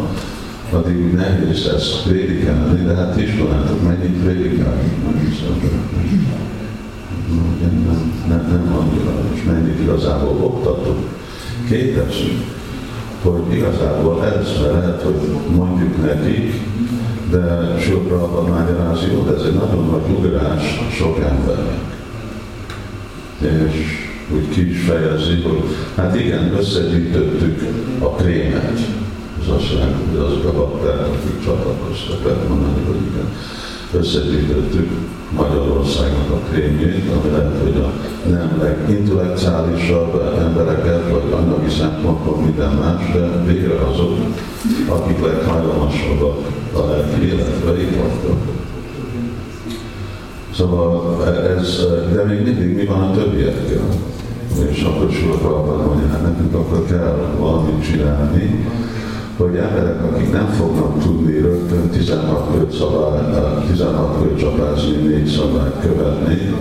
addig 0.72 1.14
nehéz 1.14 1.68
ezt 1.76 2.04
prédikelni, 2.04 2.86
de 2.86 2.96
hát 2.96 3.22
ismeretek, 3.22 3.82
mennyit 3.82 4.24
prédikelni. 4.24 4.92
Nem, 7.62 8.06
nem, 8.28 8.46
nem 8.50 8.76
annyira, 8.80 9.12
és 9.34 9.44
mennyit 9.44 9.80
igazából 9.80 10.44
oktatunk, 10.44 11.08
képezünk, 11.68 12.44
hogy 13.22 13.56
igazából 13.56 14.26
ez, 14.26 14.48
mert 14.62 14.74
lehet, 14.74 15.02
hogy 15.02 15.20
mondjuk 15.56 16.06
nekik, 16.06 16.54
de 17.32 17.76
sokra 17.80 18.24
a 18.24 18.42
magyarázni, 18.42 19.24
de 19.26 19.36
ez 19.36 19.42
egy 19.42 19.54
nagyon 19.54 19.86
nagy 19.86 20.18
ugrás 20.18 20.80
sok 20.92 21.20
embernek. 21.20 21.84
És 23.40 24.04
úgy 24.34 24.50
ki 24.50 24.70
is 24.70 24.82
fejezi, 24.82 25.42
hogy 25.42 25.64
hát 25.96 26.20
igen, 26.20 26.54
összegyűjtöttük 26.58 27.62
a 28.00 28.10
krémet, 28.10 28.80
az 29.48 29.64
jelenti, 29.74 30.04
hogy 30.10 30.26
azok 30.26 30.46
a 30.46 30.54
bakták, 30.60 31.00
akik 31.08 31.44
csatlakoztak, 31.46 32.24
lehet 32.24 32.50
mondani, 32.50 32.82
hogy 32.88 33.02
igen, 33.10 33.30
összegyűjtöttük 33.92 34.90
Magyarországnak 35.32 36.30
a 36.32 36.40
krémjét, 36.50 37.12
ami 37.16 37.30
lehet, 37.32 37.62
hogy 37.64 37.78
a 37.86 37.90
nem 38.30 38.62
legintellektuálisabb 38.62 40.22
embereket, 40.40 41.10
vagy 41.12 41.32
anyagi 41.32 41.70
szempontból 41.70 42.38
minden 42.38 42.74
más, 42.74 43.12
de 43.14 43.44
végre 43.46 43.76
azok, 43.92 44.18
akik 44.90 45.22
leghajlamosabbak 45.26 46.38
a 46.74 46.80
lelki 46.90 47.26
életre, 47.26 47.72
vagytok. 47.72 48.38
Szóval 50.56 51.26
ez, 51.58 51.86
de 52.14 52.24
még 52.24 52.44
mindig 52.44 52.76
mi 52.76 52.86
van 52.86 53.02
a 53.02 53.12
többiekkel? 53.12 53.88
És 54.72 54.84
akkor 54.84 55.12
sokkal 55.12 55.84
mondja, 55.88 56.08
hát 56.08 56.22
nekünk 56.22 56.54
akkor 56.54 56.86
kell 56.86 57.36
valamit 57.40 57.84
csinálni, 57.84 58.66
hogy 59.38 59.56
emberek, 59.56 60.04
akik 60.04 60.32
nem 60.32 60.48
fognak 60.48 61.04
tudni 61.04 61.40
rögtön 61.40 61.90
16 61.90 62.52
költ 62.54 62.72
szabály, 62.72 63.66
16 63.68 64.22
költ 64.22 64.40
csapázni, 64.40 64.96
négy 64.96 65.28
szabályt 65.28 65.80
követni, 65.82 66.54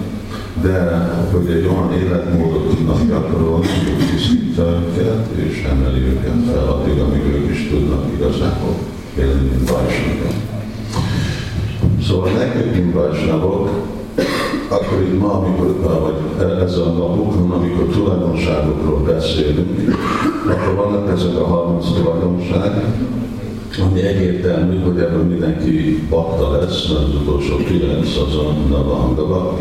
de 0.62 1.08
hogy 1.32 1.50
egy 1.50 1.66
olyan 1.66 1.92
életmódot 1.92 2.68
tudnak 2.68 3.06
gyakorolni, 3.08 3.66
hogy 3.66 4.06
tisztítja 4.10 4.64
őket 4.64 5.26
és 5.36 5.66
emeli 5.70 6.00
őket 6.00 6.52
fel 6.52 6.68
addig, 6.68 7.00
amíg 7.00 7.24
ők 7.24 7.50
is 7.50 7.68
tudnak 7.68 8.04
igazából 8.16 8.74
élni, 9.18 9.48
mint. 9.50 9.70
Szóval 12.08 12.30
nekünk, 12.32 12.74
mint 12.74 12.92
bajsnagok, 12.92 13.70
akkor 14.74 15.02
itt 15.02 15.20
ma, 15.20 15.32
amikor, 15.32 15.76
vagy 16.02 16.48
ezen 16.62 16.82
a 16.82 16.92
napokon, 16.92 17.50
amikor 17.50 17.86
tulajdonságokról 17.86 19.02
beszélünk, 19.02 19.96
akkor 20.48 20.74
vannak 20.74 21.10
ezek 21.10 21.36
a 21.36 21.44
30 21.44 21.86
tulajdonság, 21.92 22.84
ami 23.82 24.00
egyértelmű, 24.00 24.78
hogy 24.78 24.98
ebből 24.98 25.22
mindenki 25.22 26.06
bakta 26.10 26.50
lesz, 26.52 26.88
mert 26.88 27.02
az 27.02 27.14
utolsó 27.14 27.56
kilenc 27.56 28.08
az 28.08 28.36
a 28.36 28.52
Navanga 28.68 29.58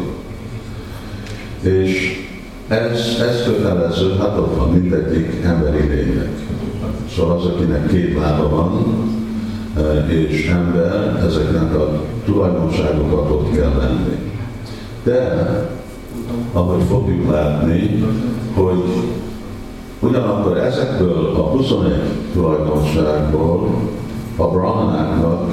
És 1.62 2.22
ez, 2.68 3.00
ez 3.30 3.44
kötelező, 3.46 4.16
hát 4.20 4.38
ott 4.38 4.58
van 4.58 4.70
mindegyik 4.70 5.44
emberi 5.44 5.88
lénynek. 5.88 6.30
Szóval 7.16 7.38
az, 7.38 7.46
akinek 7.46 7.88
két 7.88 8.18
lába 8.18 8.50
van, 8.50 8.86
e, 9.78 10.12
és 10.12 10.48
ember, 10.48 11.24
ezeknek 11.28 11.76
a 11.76 12.02
tulajdonságokat 12.26 13.32
ott 13.32 13.56
kell 13.56 13.74
lenni. 13.80 14.33
De, 15.04 15.46
ahogy 16.54 16.84
fogjuk 16.90 17.32
látni, 17.32 18.04
hogy 18.54 18.84
ugyanakkor 20.00 20.58
ezekből 20.58 21.36
a 21.36 21.42
21 21.42 22.00
tulajdonságból 22.34 23.70
a 24.38 24.48
brahmanáknak 24.48 25.52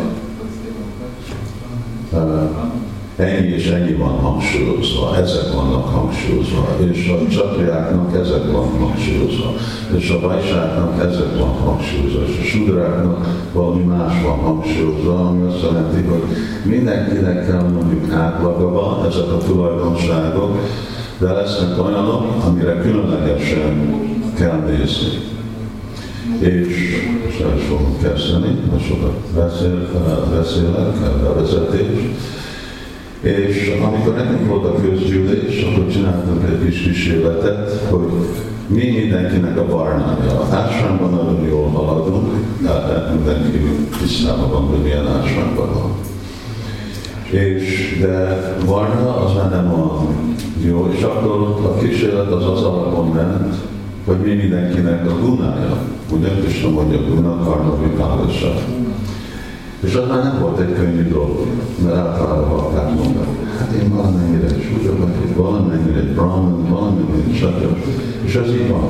ennyi 3.21 3.49
és 3.49 3.67
ennyi 3.67 3.93
van 3.93 4.19
hangsúlyozva, 4.19 5.17
ezek 5.17 5.53
vannak 5.55 5.89
hangsúlyozva, 5.89 6.77
és 6.91 7.09
a 7.09 7.29
csatriáknak 7.29 8.15
ezek 8.17 8.53
van 8.53 8.69
hangsúlyozva, 8.79 9.53
és 9.97 10.11
a 10.11 10.21
vajsáknak 10.21 11.05
ezek 11.05 11.39
van 11.39 11.55
hangsúlyozva, 11.65 12.23
és 12.27 12.39
a 12.41 12.45
sudráknak 12.45 13.27
valami 13.53 13.83
más 13.83 14.23
van 14.23 14.39
hangsúlyozva, 14.39 15.29
ami 15.29 15.47
azt 15.47 15.63
jelenti, 15.63 16.03
hogy 16.03 16.23
mindenkinek 16.63 17.47
kell 17.47 17.63
mondjuk 17.63 18.13
átlagaba 18.13 19.07
ezek 19.09 19.29
a 19.33 19.39
tulajdonságok, 19.39 20.59
de 21.19 21.33
lesznek 21.33 21.85
olyanok, 21.85 22.45
amire 22.45 22.81
különlegesen 22.81 23.95
kell 24.35 24.59
nézni. 24.59 25.29
És 26.39 27.05
most 27.25 27.41
el 27.41 27.57
is 27.57 27.65
fogom 27.65 27.97
kezdeni, 28.03 28.59
most 28.71 28.85
sokat 28.85 29.17
beszél, 29.35 29.89
beszélek, 30.37 30.97
vezetés, 31.35 32.11
és 33.21 33.73
amikor 33.87 34.15
nekünk 34.15 34.49
volt 34.49 34.65
a 34.65 34.75
közgyűlés, 34.75 35.63
akkor 35.63 35.87
csináltunk 35.93 36.43
egy 36.45 36.65
kis 36.65 36.83
kísérletet, 36.83 37.87
hogy 37.91 38.09
mi 38.67 38.91
mindenkinek 39.01 39.59
a 39.59 39.67
barnája. 39.67 40.47
Ásványban 40.51 41.11
nagyon 41.11 41.49
jól 41.49 41.69
haladunk, 41.69 42.33
tehát 42.63 43.15
mindenki 43.15 43.59
tisztában 44.01 44.51
van, 44.51 44.63
hogy 44.63 44.79
milyen 44.79 45.07
ásványban 45.07 45.69
van. 45.75 45.91
És 47.31 47.99
de 48.01 48.43
barna 48.67 49.17
az 49.17 49.35
már 49.35 49.51
nem 49.51 49.73
a 49.73 50.07
jó, 50.67 50.91
és 50.97 51.03
akkor 51.03 51.61
a 51.65 51.75
kísérlet 51.75 52.33
az 52.33 52.47
az 52.47 52.63
alapon 52.63 53.09
ment, 53.09 53.55
hogy 54.05 54.17
mi 54.17 54.35
mindenkinek 54.35 55.11
a 55.11 55.19
gunája. 55.19 55.77
Ugye 56.13 56.29
Krishna 56.29 56.71
mondja, 56.71 56.99
guna 57.09 57.39
karma 57.45 57.77
vikálosa. 57.83 58.55
És 59.81 59.95
az 59.95 60.09
már 60.09 60.23
nem 60.23 60.39
volt 60.41 60.61
egy 60.61 60.73
könnyű 60.73 61.09
dolog, 61.09 61.47
mert 61.85 61.97
általában 61.97 62.60
akár 62.91 63.05
mondani, 63.05 63.37
hát 63.59 63.73
én 63.73 63.89
valamennyire 63.89 64.49
súlya 64.49 64.93
vagyok, 64.97 65.37
valamennyire 65.37 65.99
egy 65.99 66.13
brahman, 66.13 66.69
valamennyire 66.69 67.35
stb. 67.35 67.77
És 68.25 68.35
ez 68.35 68.49
így 68.49 68.69
van. 68.69 68.89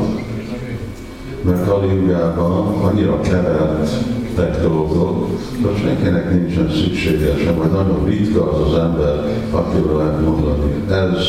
Mert 1.42 1.66
Kaliugában 1.66 2.66
annyira 2.66 3.20
kevertek 3.20 4.62
dolgok, 4.62 5.28
hogy 5.62 5.76
senkinek 5.82 6.30
nincsen 6.30 6.70
szüksége 6.70 7.36
sem, 7.36 7.56
vagy 7.56 7.70
nagyon 7.70 8.04
ritka 8.04 8.52
az 8.52 8.72
az 8.72 8.78
ember, 8.78 9.24
akiről 9.50 9.96
lehet 9.96 10.20
mondani, 10.24 10.72
ez, 10.90 11.26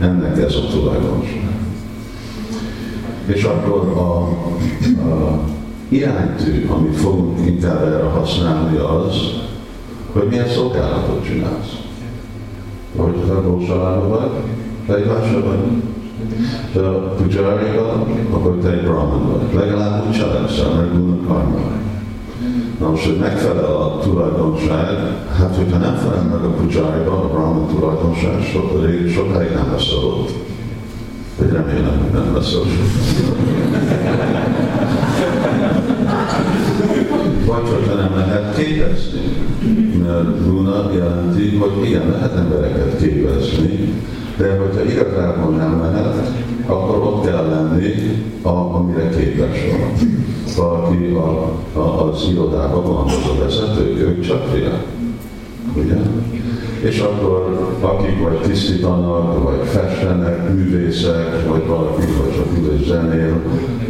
ennek 0.00 0.38
ez 0.38 0.54
a 0.54 0.72
tulajdonság. 0.72 1.48
És 3.26 3.42
akkor 3.42 3.86
a, 3.96 4.22
a 5.08 5.40
iránytű, 5.88 6.66
amit 6.68 6.96
fogunk 6.96 7.46
inkább 7.46 7.82
erre 7.82 8.02
használni 8.04 8.76
az, 8.76 9.14
hogy 10.12 10.26
milyen 10.28 10.48
szolgálatot 10.48 11.24
csinálsz. 11.24 11.76
Hogy 12.96 13.14
a 13.30 13.42
gócsalában 13.42 14.08
vagy, 14.08 14.30
te 14.86 14.94
egy 14.94 15.06
vásár 15.06 15.42
vagy. 15.44 15.58
Te 16.72 16.88
a 16.88 17.14
pujáriga, 17.14 18.06
akkor 18.30 18.58
te 18.62 18.70
egy 18.70 18.82
brahman 18.82 19.26
vagy. 19.26 19.60
Legalább 19.60 20.06
úgy 20.06 20.16
cselekszel, 20.16 20.74
mert 20.74 20.92
guna 20.92 21.26
karma. 21.26 21.58
Na 22.80 22.90
most, 22.90 23.04
hogy 23.04 23.18
megfelel 23.18 23.64
a 23.64 23.98
tulajdonság, 23.98 24.96
hát 25.38 25.56
hogyha 25.56 25.78
nem 25.78 25.94
felel 25.94 26.22
meg 26.22 26.44
a 26.44 26.50
pujáriga, 26.50 27.12
a 27.12 27.28
brahman 27.28 27.66
tulajdonság, 27.66 28.42
sokáig 29.14 29.50
nem 29.54 29.70
lesz 29.72 29.92
ott. 29.92 30.30
Hogy 31.38 31.52
remélem, 31.52 31.98
hogy 32.02 32.12
nem 32.12 32.34
lesz 32.34 32.54
ott. 32.54 32.68
vagy 37.46 37.68
hogyha 37.68 37.94
nem 37.94 38.16
lehet 38.16 38.56
képezni. 38.56 39.20
Mert 40.02 40.46
Luna 40.46 40.90
jelenti, 40.92 41.56
igen, 42.10 42.20
lehet 42.20 42.36
embereket 42.36 42.96
képezni, 42.96 43.92
de 44.36 44.56
hogyha 44.56 44.82
igazából 44.82 45.50
nem 45.50 45.80
lehet, 45.80 46.30
akkor 46.66 46.96
ott 46.96 47.24
kell 47.24 47.46
lenni, 47.46 47.92
a, 48.42 48.48
amire 48.48 49.08
képes 49.08 49.58
van. 49.70 50.08
Valaki 50.56 51.04
a, 51.06 51.52
a, 51.78 52.08
az 52.08 52.28
irodában 52.30 52.84
van 52.84 53.04
az 53.04 53.12
a 53.12 53.42
vezető, 53.42 53.96
ők 53.96 54.26
csak 54.26 54.46
fiak. 54.52 54.84
Ugye? 55.76 55.96
És 56.82 56.98
akkor 56.98 57.70
akik 57.80 58.22
vagy 58.22 58.40
tisztítanak, 58.40 59.42
vagy 59.42 59.68
festenek, 59.68 60.54
művészek, 60.54 61.48
vagy 61.48 61.66
valaki, 61.66 62.00
vagy 62.00 62.34
csak 62.34 62.46
ül 62.58 62.78
és 62.80 62.86
zenél, 62.86 63.42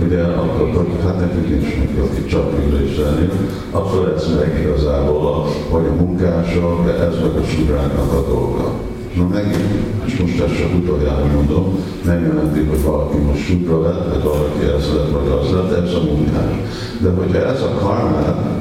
ugye, 0.05 0.22
akkor, 0.22 0.68
akkor 0.68 0.87
hát 1.05 1.20
nekünk 1.20 1.48
nincs 1.48 1.76
neki, 1.76 1.98
aki 1.98 2.24
csak 2.24 2.53
ül 2.66 2.81
és 2.85 2.94
zenél, 2.94 3.31
akkor 3.70 4.12
ez 4.16 4.35
meg 4.38 4.61
igazából 4.62 5.26
a, 5.26 5.44
vagy 5.70 5.87
a 5.87 6.03
munkások, 6.03 6.85
de 6.85 6.92
ez 6.92 7.14
meg 7.22 7.42
a 7.42 7.44
sugráknak 7.44 8.12
a 8.12 8.29
dolga. 8.29 8.72
Na 9.16 9.26
megint, 9.26 9.72
és 10.07 10.16
most 10.16 10.40
ezt 10.40 10.59
csak 10.59 10.74
utoljára 10.74 11.26
mondom, 11.35 11.79
nem 12.05 12.22
jelenti, 12.22 12.61
hogy 12.64 12.83
valaki 12.83 13.16
most 13.16 13.44
sudra 13.44 13.83
lett, 13.83 14.09
vagy 14.09 14.22
valaki 14.22 14.64
ez 14.76 14.94
lett, 14.94 15.11
vagy 15.11 15.38
az 15.40 15.53
lett, 15.53 15.85
ez 15.85 15.94
a 15.94 16.03
munkás. 16.05 16.55
De 16.98 17.11
hogyha 17.11 17.44
ez 17.46 17.62
a 17.62 17.74
karmát, 17.83 18.61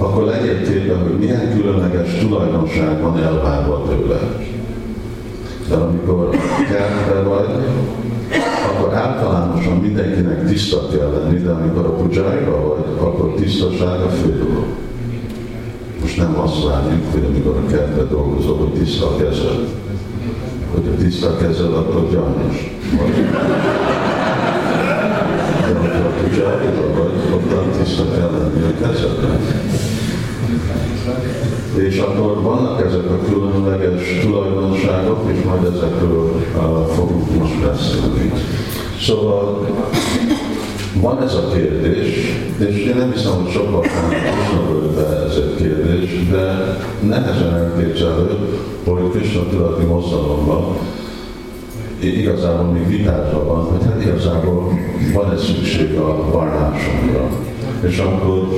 akkor 0.00 0.24
legyél 0.24 0.62
téve, 0.62 0.94
hogy 0.94 1.18
milyen 1.18 1.56
különleges 1.56 2.18
tulajdonság 2.20 3.02
van 3.02 3.22
elvárva 3.22 3.82
tőle. 3.88 4.18
De 5.68 5.74
amikor 5.74 6.28
kertbe 6.68 7.22
vagy, 7.28 7.48
akkor 8.68 8.94
általánosan 8.94 9.76
mindenkinek 9.76 10.46
tiszta 10.46 10.88
kell 10.88 11.10
lenni, 11.10 11.38
de 11.38 11.50
amikor 11.50 11.86
a 11.86 11.94
pujáiba 11.94 12.68
vagy, 12.68 13.06
akkor 13.06 13.34
tisztaság 13.34 14.00
a 14.00 14.08
fő 14.08 14.38
dolog. 14.38 14.66
Most 16.00 16.16
nem 16.16 16.38
azt 16.38 16.64
várjuk, 16.64 17.12
hogy 17.12 17.24
amikor 17.24 17.56
a 17.56 17.70
kertbe 17.70 18.02
dolgozol, 18.02 18.56
hogy 18.56 18.72
tiszta 18.72 19.06
a 19.06 19.16
kezed. 19.16 19.68
Tiszta 20.98 21.28
a 21.28 21.36
kezed, 21.36 21.72
akkor 21.72 22.08
gyanús. 22.10 22.74
De 25.66 25.78
hogyha 25.78 26.04
a 26.04 26.12
pujáiba 26.20 26.98
vagy, 26.98 27.12
akkor 27.32 27.64
tiszta 27.78 28.04
kell 28.10 28.30
lenni 28.30 28.62
a 28.62 28.86
kezednek. 28.86 29.79
És 31.74 31.98
akkor 31.98 32.42
vannak 32.42 32.86
ezek 32.86 33.10
a 33.10 33.18
különleges 33.32 34.18
tulajdonságok, 34.22 35.30
és 35.32 35.44
majd 35.44 35.64
ezekről 35.64 36.42
uh, 36.56 36.86
fogunk 36.94 37.38
most 37.38 37.58
beszélni. 37.60 38.32
Szóval 39.00 39.66
van 41.00 41.22
ez 41.22 41.34
a 41.34 41.48
kérdés, 41.54 42.08
és 42.58 42.76
én 42.76 42.96
nem 42.96 43.12
hiszem, 43.12 43.32
hogy 43.32 43.52
sokkal 43.52 43.84
nem 44.52 44.94
be 44.94 45.06
ez 45.06 45.36
a 45.36 45.54
kérdés, 45.56 46.28
de 46.30 46.76
nehezen 47.00 47.54
elképzelő, 47.54 48.58
hogy 48.84 49.10
Krishna 49.10 49.46
tudati 49.48 49.84
mozgalomban 49.84 50.76
igazából 52.00 52.72
még 52.72 52.86
vitásban 52.86 53.46
van, 53.46 53.64
hogy 53.64 53.84
hát 53.84 54.02
igazából 54.02 54.78
van 55.14 55.32
ez 55.32 55.44
szükség 55.44 55.96
a 55.96 56.30
varnásomra 56.32 57.28
és 57.80 57.98
akkor 57.98 58.48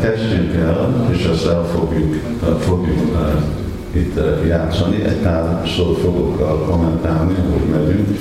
kezdjünk 0.00 0.54
el, 0.54 1.08
és 1.12 1.24
ezt 1.24 1.46
el 1.46 1.64
fogjuk, 1.64 2.14
uh, 2.42 2.58
fogjuk 2.58 2.98
uh, 3.12 4.02
itt 4.02 4.20
játszani, 4.46 5.04
egy 5.04 5.16
pár 5.16 5.68
szót 5.76 5.98
fogok 5.98 6.66
kommentálni, 6.70 7.34
ahogy 7.48 7.68
megyünk, 7.70 8.18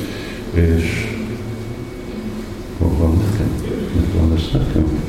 és 0.54 1.18
hol 2.78 2.92
van 2.98 3.18
nekem? 3.18 3.48
Mit 3.96 4.14
van 4.14 4.34
ez 4.36 4.50
nekem? 4.52 5.00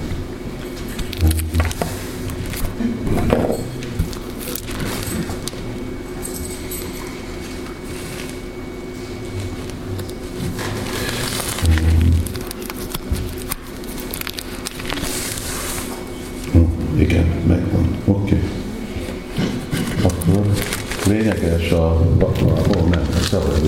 lényeges 21.11 21.73
a, 21.73 21.87
a 22.21 22.33
ó, 22.79 22.89
nem, 22.91 23.03
szabad 23.23 23.61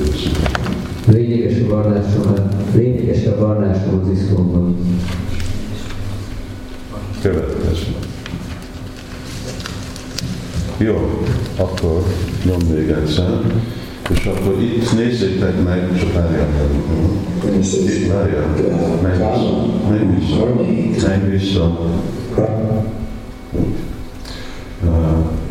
Lényeges 1.06 1.60
a 1.60 1.68
varnásom, 1.68 2.34
lényeges 2.74 3.26
a 3.26 3.38
varnásom 3.38 4.00
az 4.02 4.18
iszlomban. 4.18 4.76
Következő. 7.22 7.94
Jó, 10.84 11.24
akkor 11.56 12.02
nyom 12.44 12.74
még 12.74 12.88
egyszer. 12.88 13.40
És 14.10 14.24
akkor 14.24 14.62
itt 14.62 14.92
nézzétek 14.96 15.62
meg, 15.64 15.98
csak 15.98 16.12
várjál 16.12 16.48
meg. 16.48 17.54
Itt 17.62 18.12
várjál. 18.12 18.54
Menj 19.02 19.16
vissza. 19.16 19.58
Menj 19.88 20.14
vissza. 20.18 21.08
Menj 21.08 21.30
vissza 21.30 21.78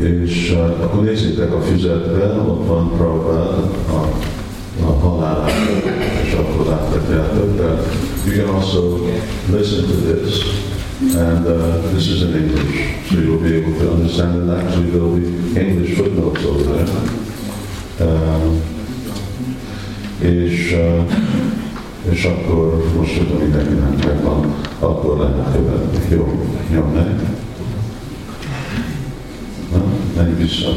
és 0.02 0.50
uh, 0.50 0.84
akkor 0.84 1.04
nézzétek 1.04 1.54
a 1.54 1.60
füzetben, 1.60 2.38
ott 2.38 2.66
van 2.66 2.92
Prabhupád 2.96 3.70
a, 3.88 4.08
a 4.86 4.92
halál, 4.92 5.48
és 6.24 6.32
akkor 6.32 6.66
láthatjátok, 6.66 7.56
de 7.56 7.82
you 8.26 8.44
can 8.44 8.54
also 8.54 8.98
listen 9.56 9.84
to 9.86 10.12
this, 10.12 10.44
and 11.16 11.46
uh, 11.46 11.80
this 11.92 12.08
is 12.08 12.22
in 12.22 12.34
English, 12.34 13.08
so 13.08 13.16
you'll 13.16 13.38
be 13.38 13.56
able 13.56 13.78
to 13.78 13.92
understand, 13.92 14.42
and 14.42 14.50
actually 14.50 14.90
there 14.90 15.02
will 15.02 15.16
be 15.16 15.60
English 15.60 15.96
footnotes 15.96 16.44
over 16.44 16.62
there. 16.62 16.88
Uh, 18.00 18.52
és, 20.18 20.72
uh, 20.72 21.12
és 22.10 22.24
akkor 22.24 22.84
most, 22.96 23.16
hogy 23.16 23.38
mindenkinek 23.38 24.04
megvan, 24.04 24.54
akkor 24.78 25.18
lehet 25.18 25.52
követni. 25.56 26.16
Jó, 26.16 26.46
nyom 26.70 26.92
meg 26.92 27.32
menj 30.16 30.34
vissza, 30.34 30.72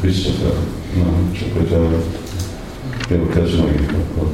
visszafelé. 0.00 0.50
Na, 0.96 1.32
csak 1.32 1.52
hogy 1.52 1.72
a 1.72 3.14
jó 3.14 3.26
kezd 3.26 3.64
meg, 3.64 3.94
akkor 3.94 4.28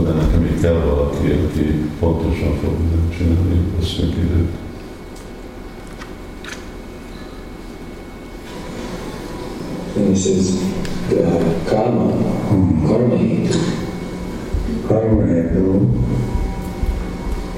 de 0.00 0.12
nekem 0.12 0.44
itt 0.44 0.60
kell 0.60 0.72
valaki, 0.72 1.30
aki 1.30 1.62
pontosan 2.00 2.54
fog 2.62 2.76
csinálni, 3.16 3.60
veszünk 3.78 4.14
időt. 4.16 4.48
And 9.96 10.08
he 10.08 10.14
says, 10.14 10.50
uh, 11.10 11.64
karma, 11.64 12.10
hmm. 12.48 12.86
karma 12.86 13.16
hetu. 13.16 13.58
Karma 14.86 15.26
hetu, 15.26 15.88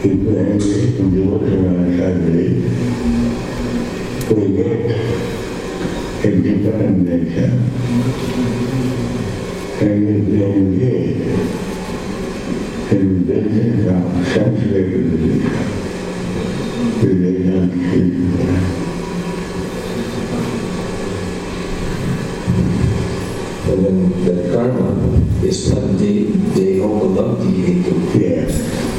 kitlengi 0.00 0.84
devotionality, 1.10 2.64
we 4.30 4.48
get 4.48 4.66
a 4.66 4.76
different 4.76 5.18
nature. 5.18 5.33
El 6.24 6.42
grande 6.42 7.20
Elinde 9.80 11.14
elinde 12.92 13.42
yaşam 13.86 14.54
verilir. 14.72 15.44
And 23.66 23.84
then 23.84 24.24
the 24.24 24.34
karma 24.52 24.88
is 25.42 25.72
what 25.72 25.98
they, 25.98 26.22
they 26.54 26.80
all 26.80 27.08
love 27.08 27.44
the 27.44 27.50
Hindu. 27.50 28.93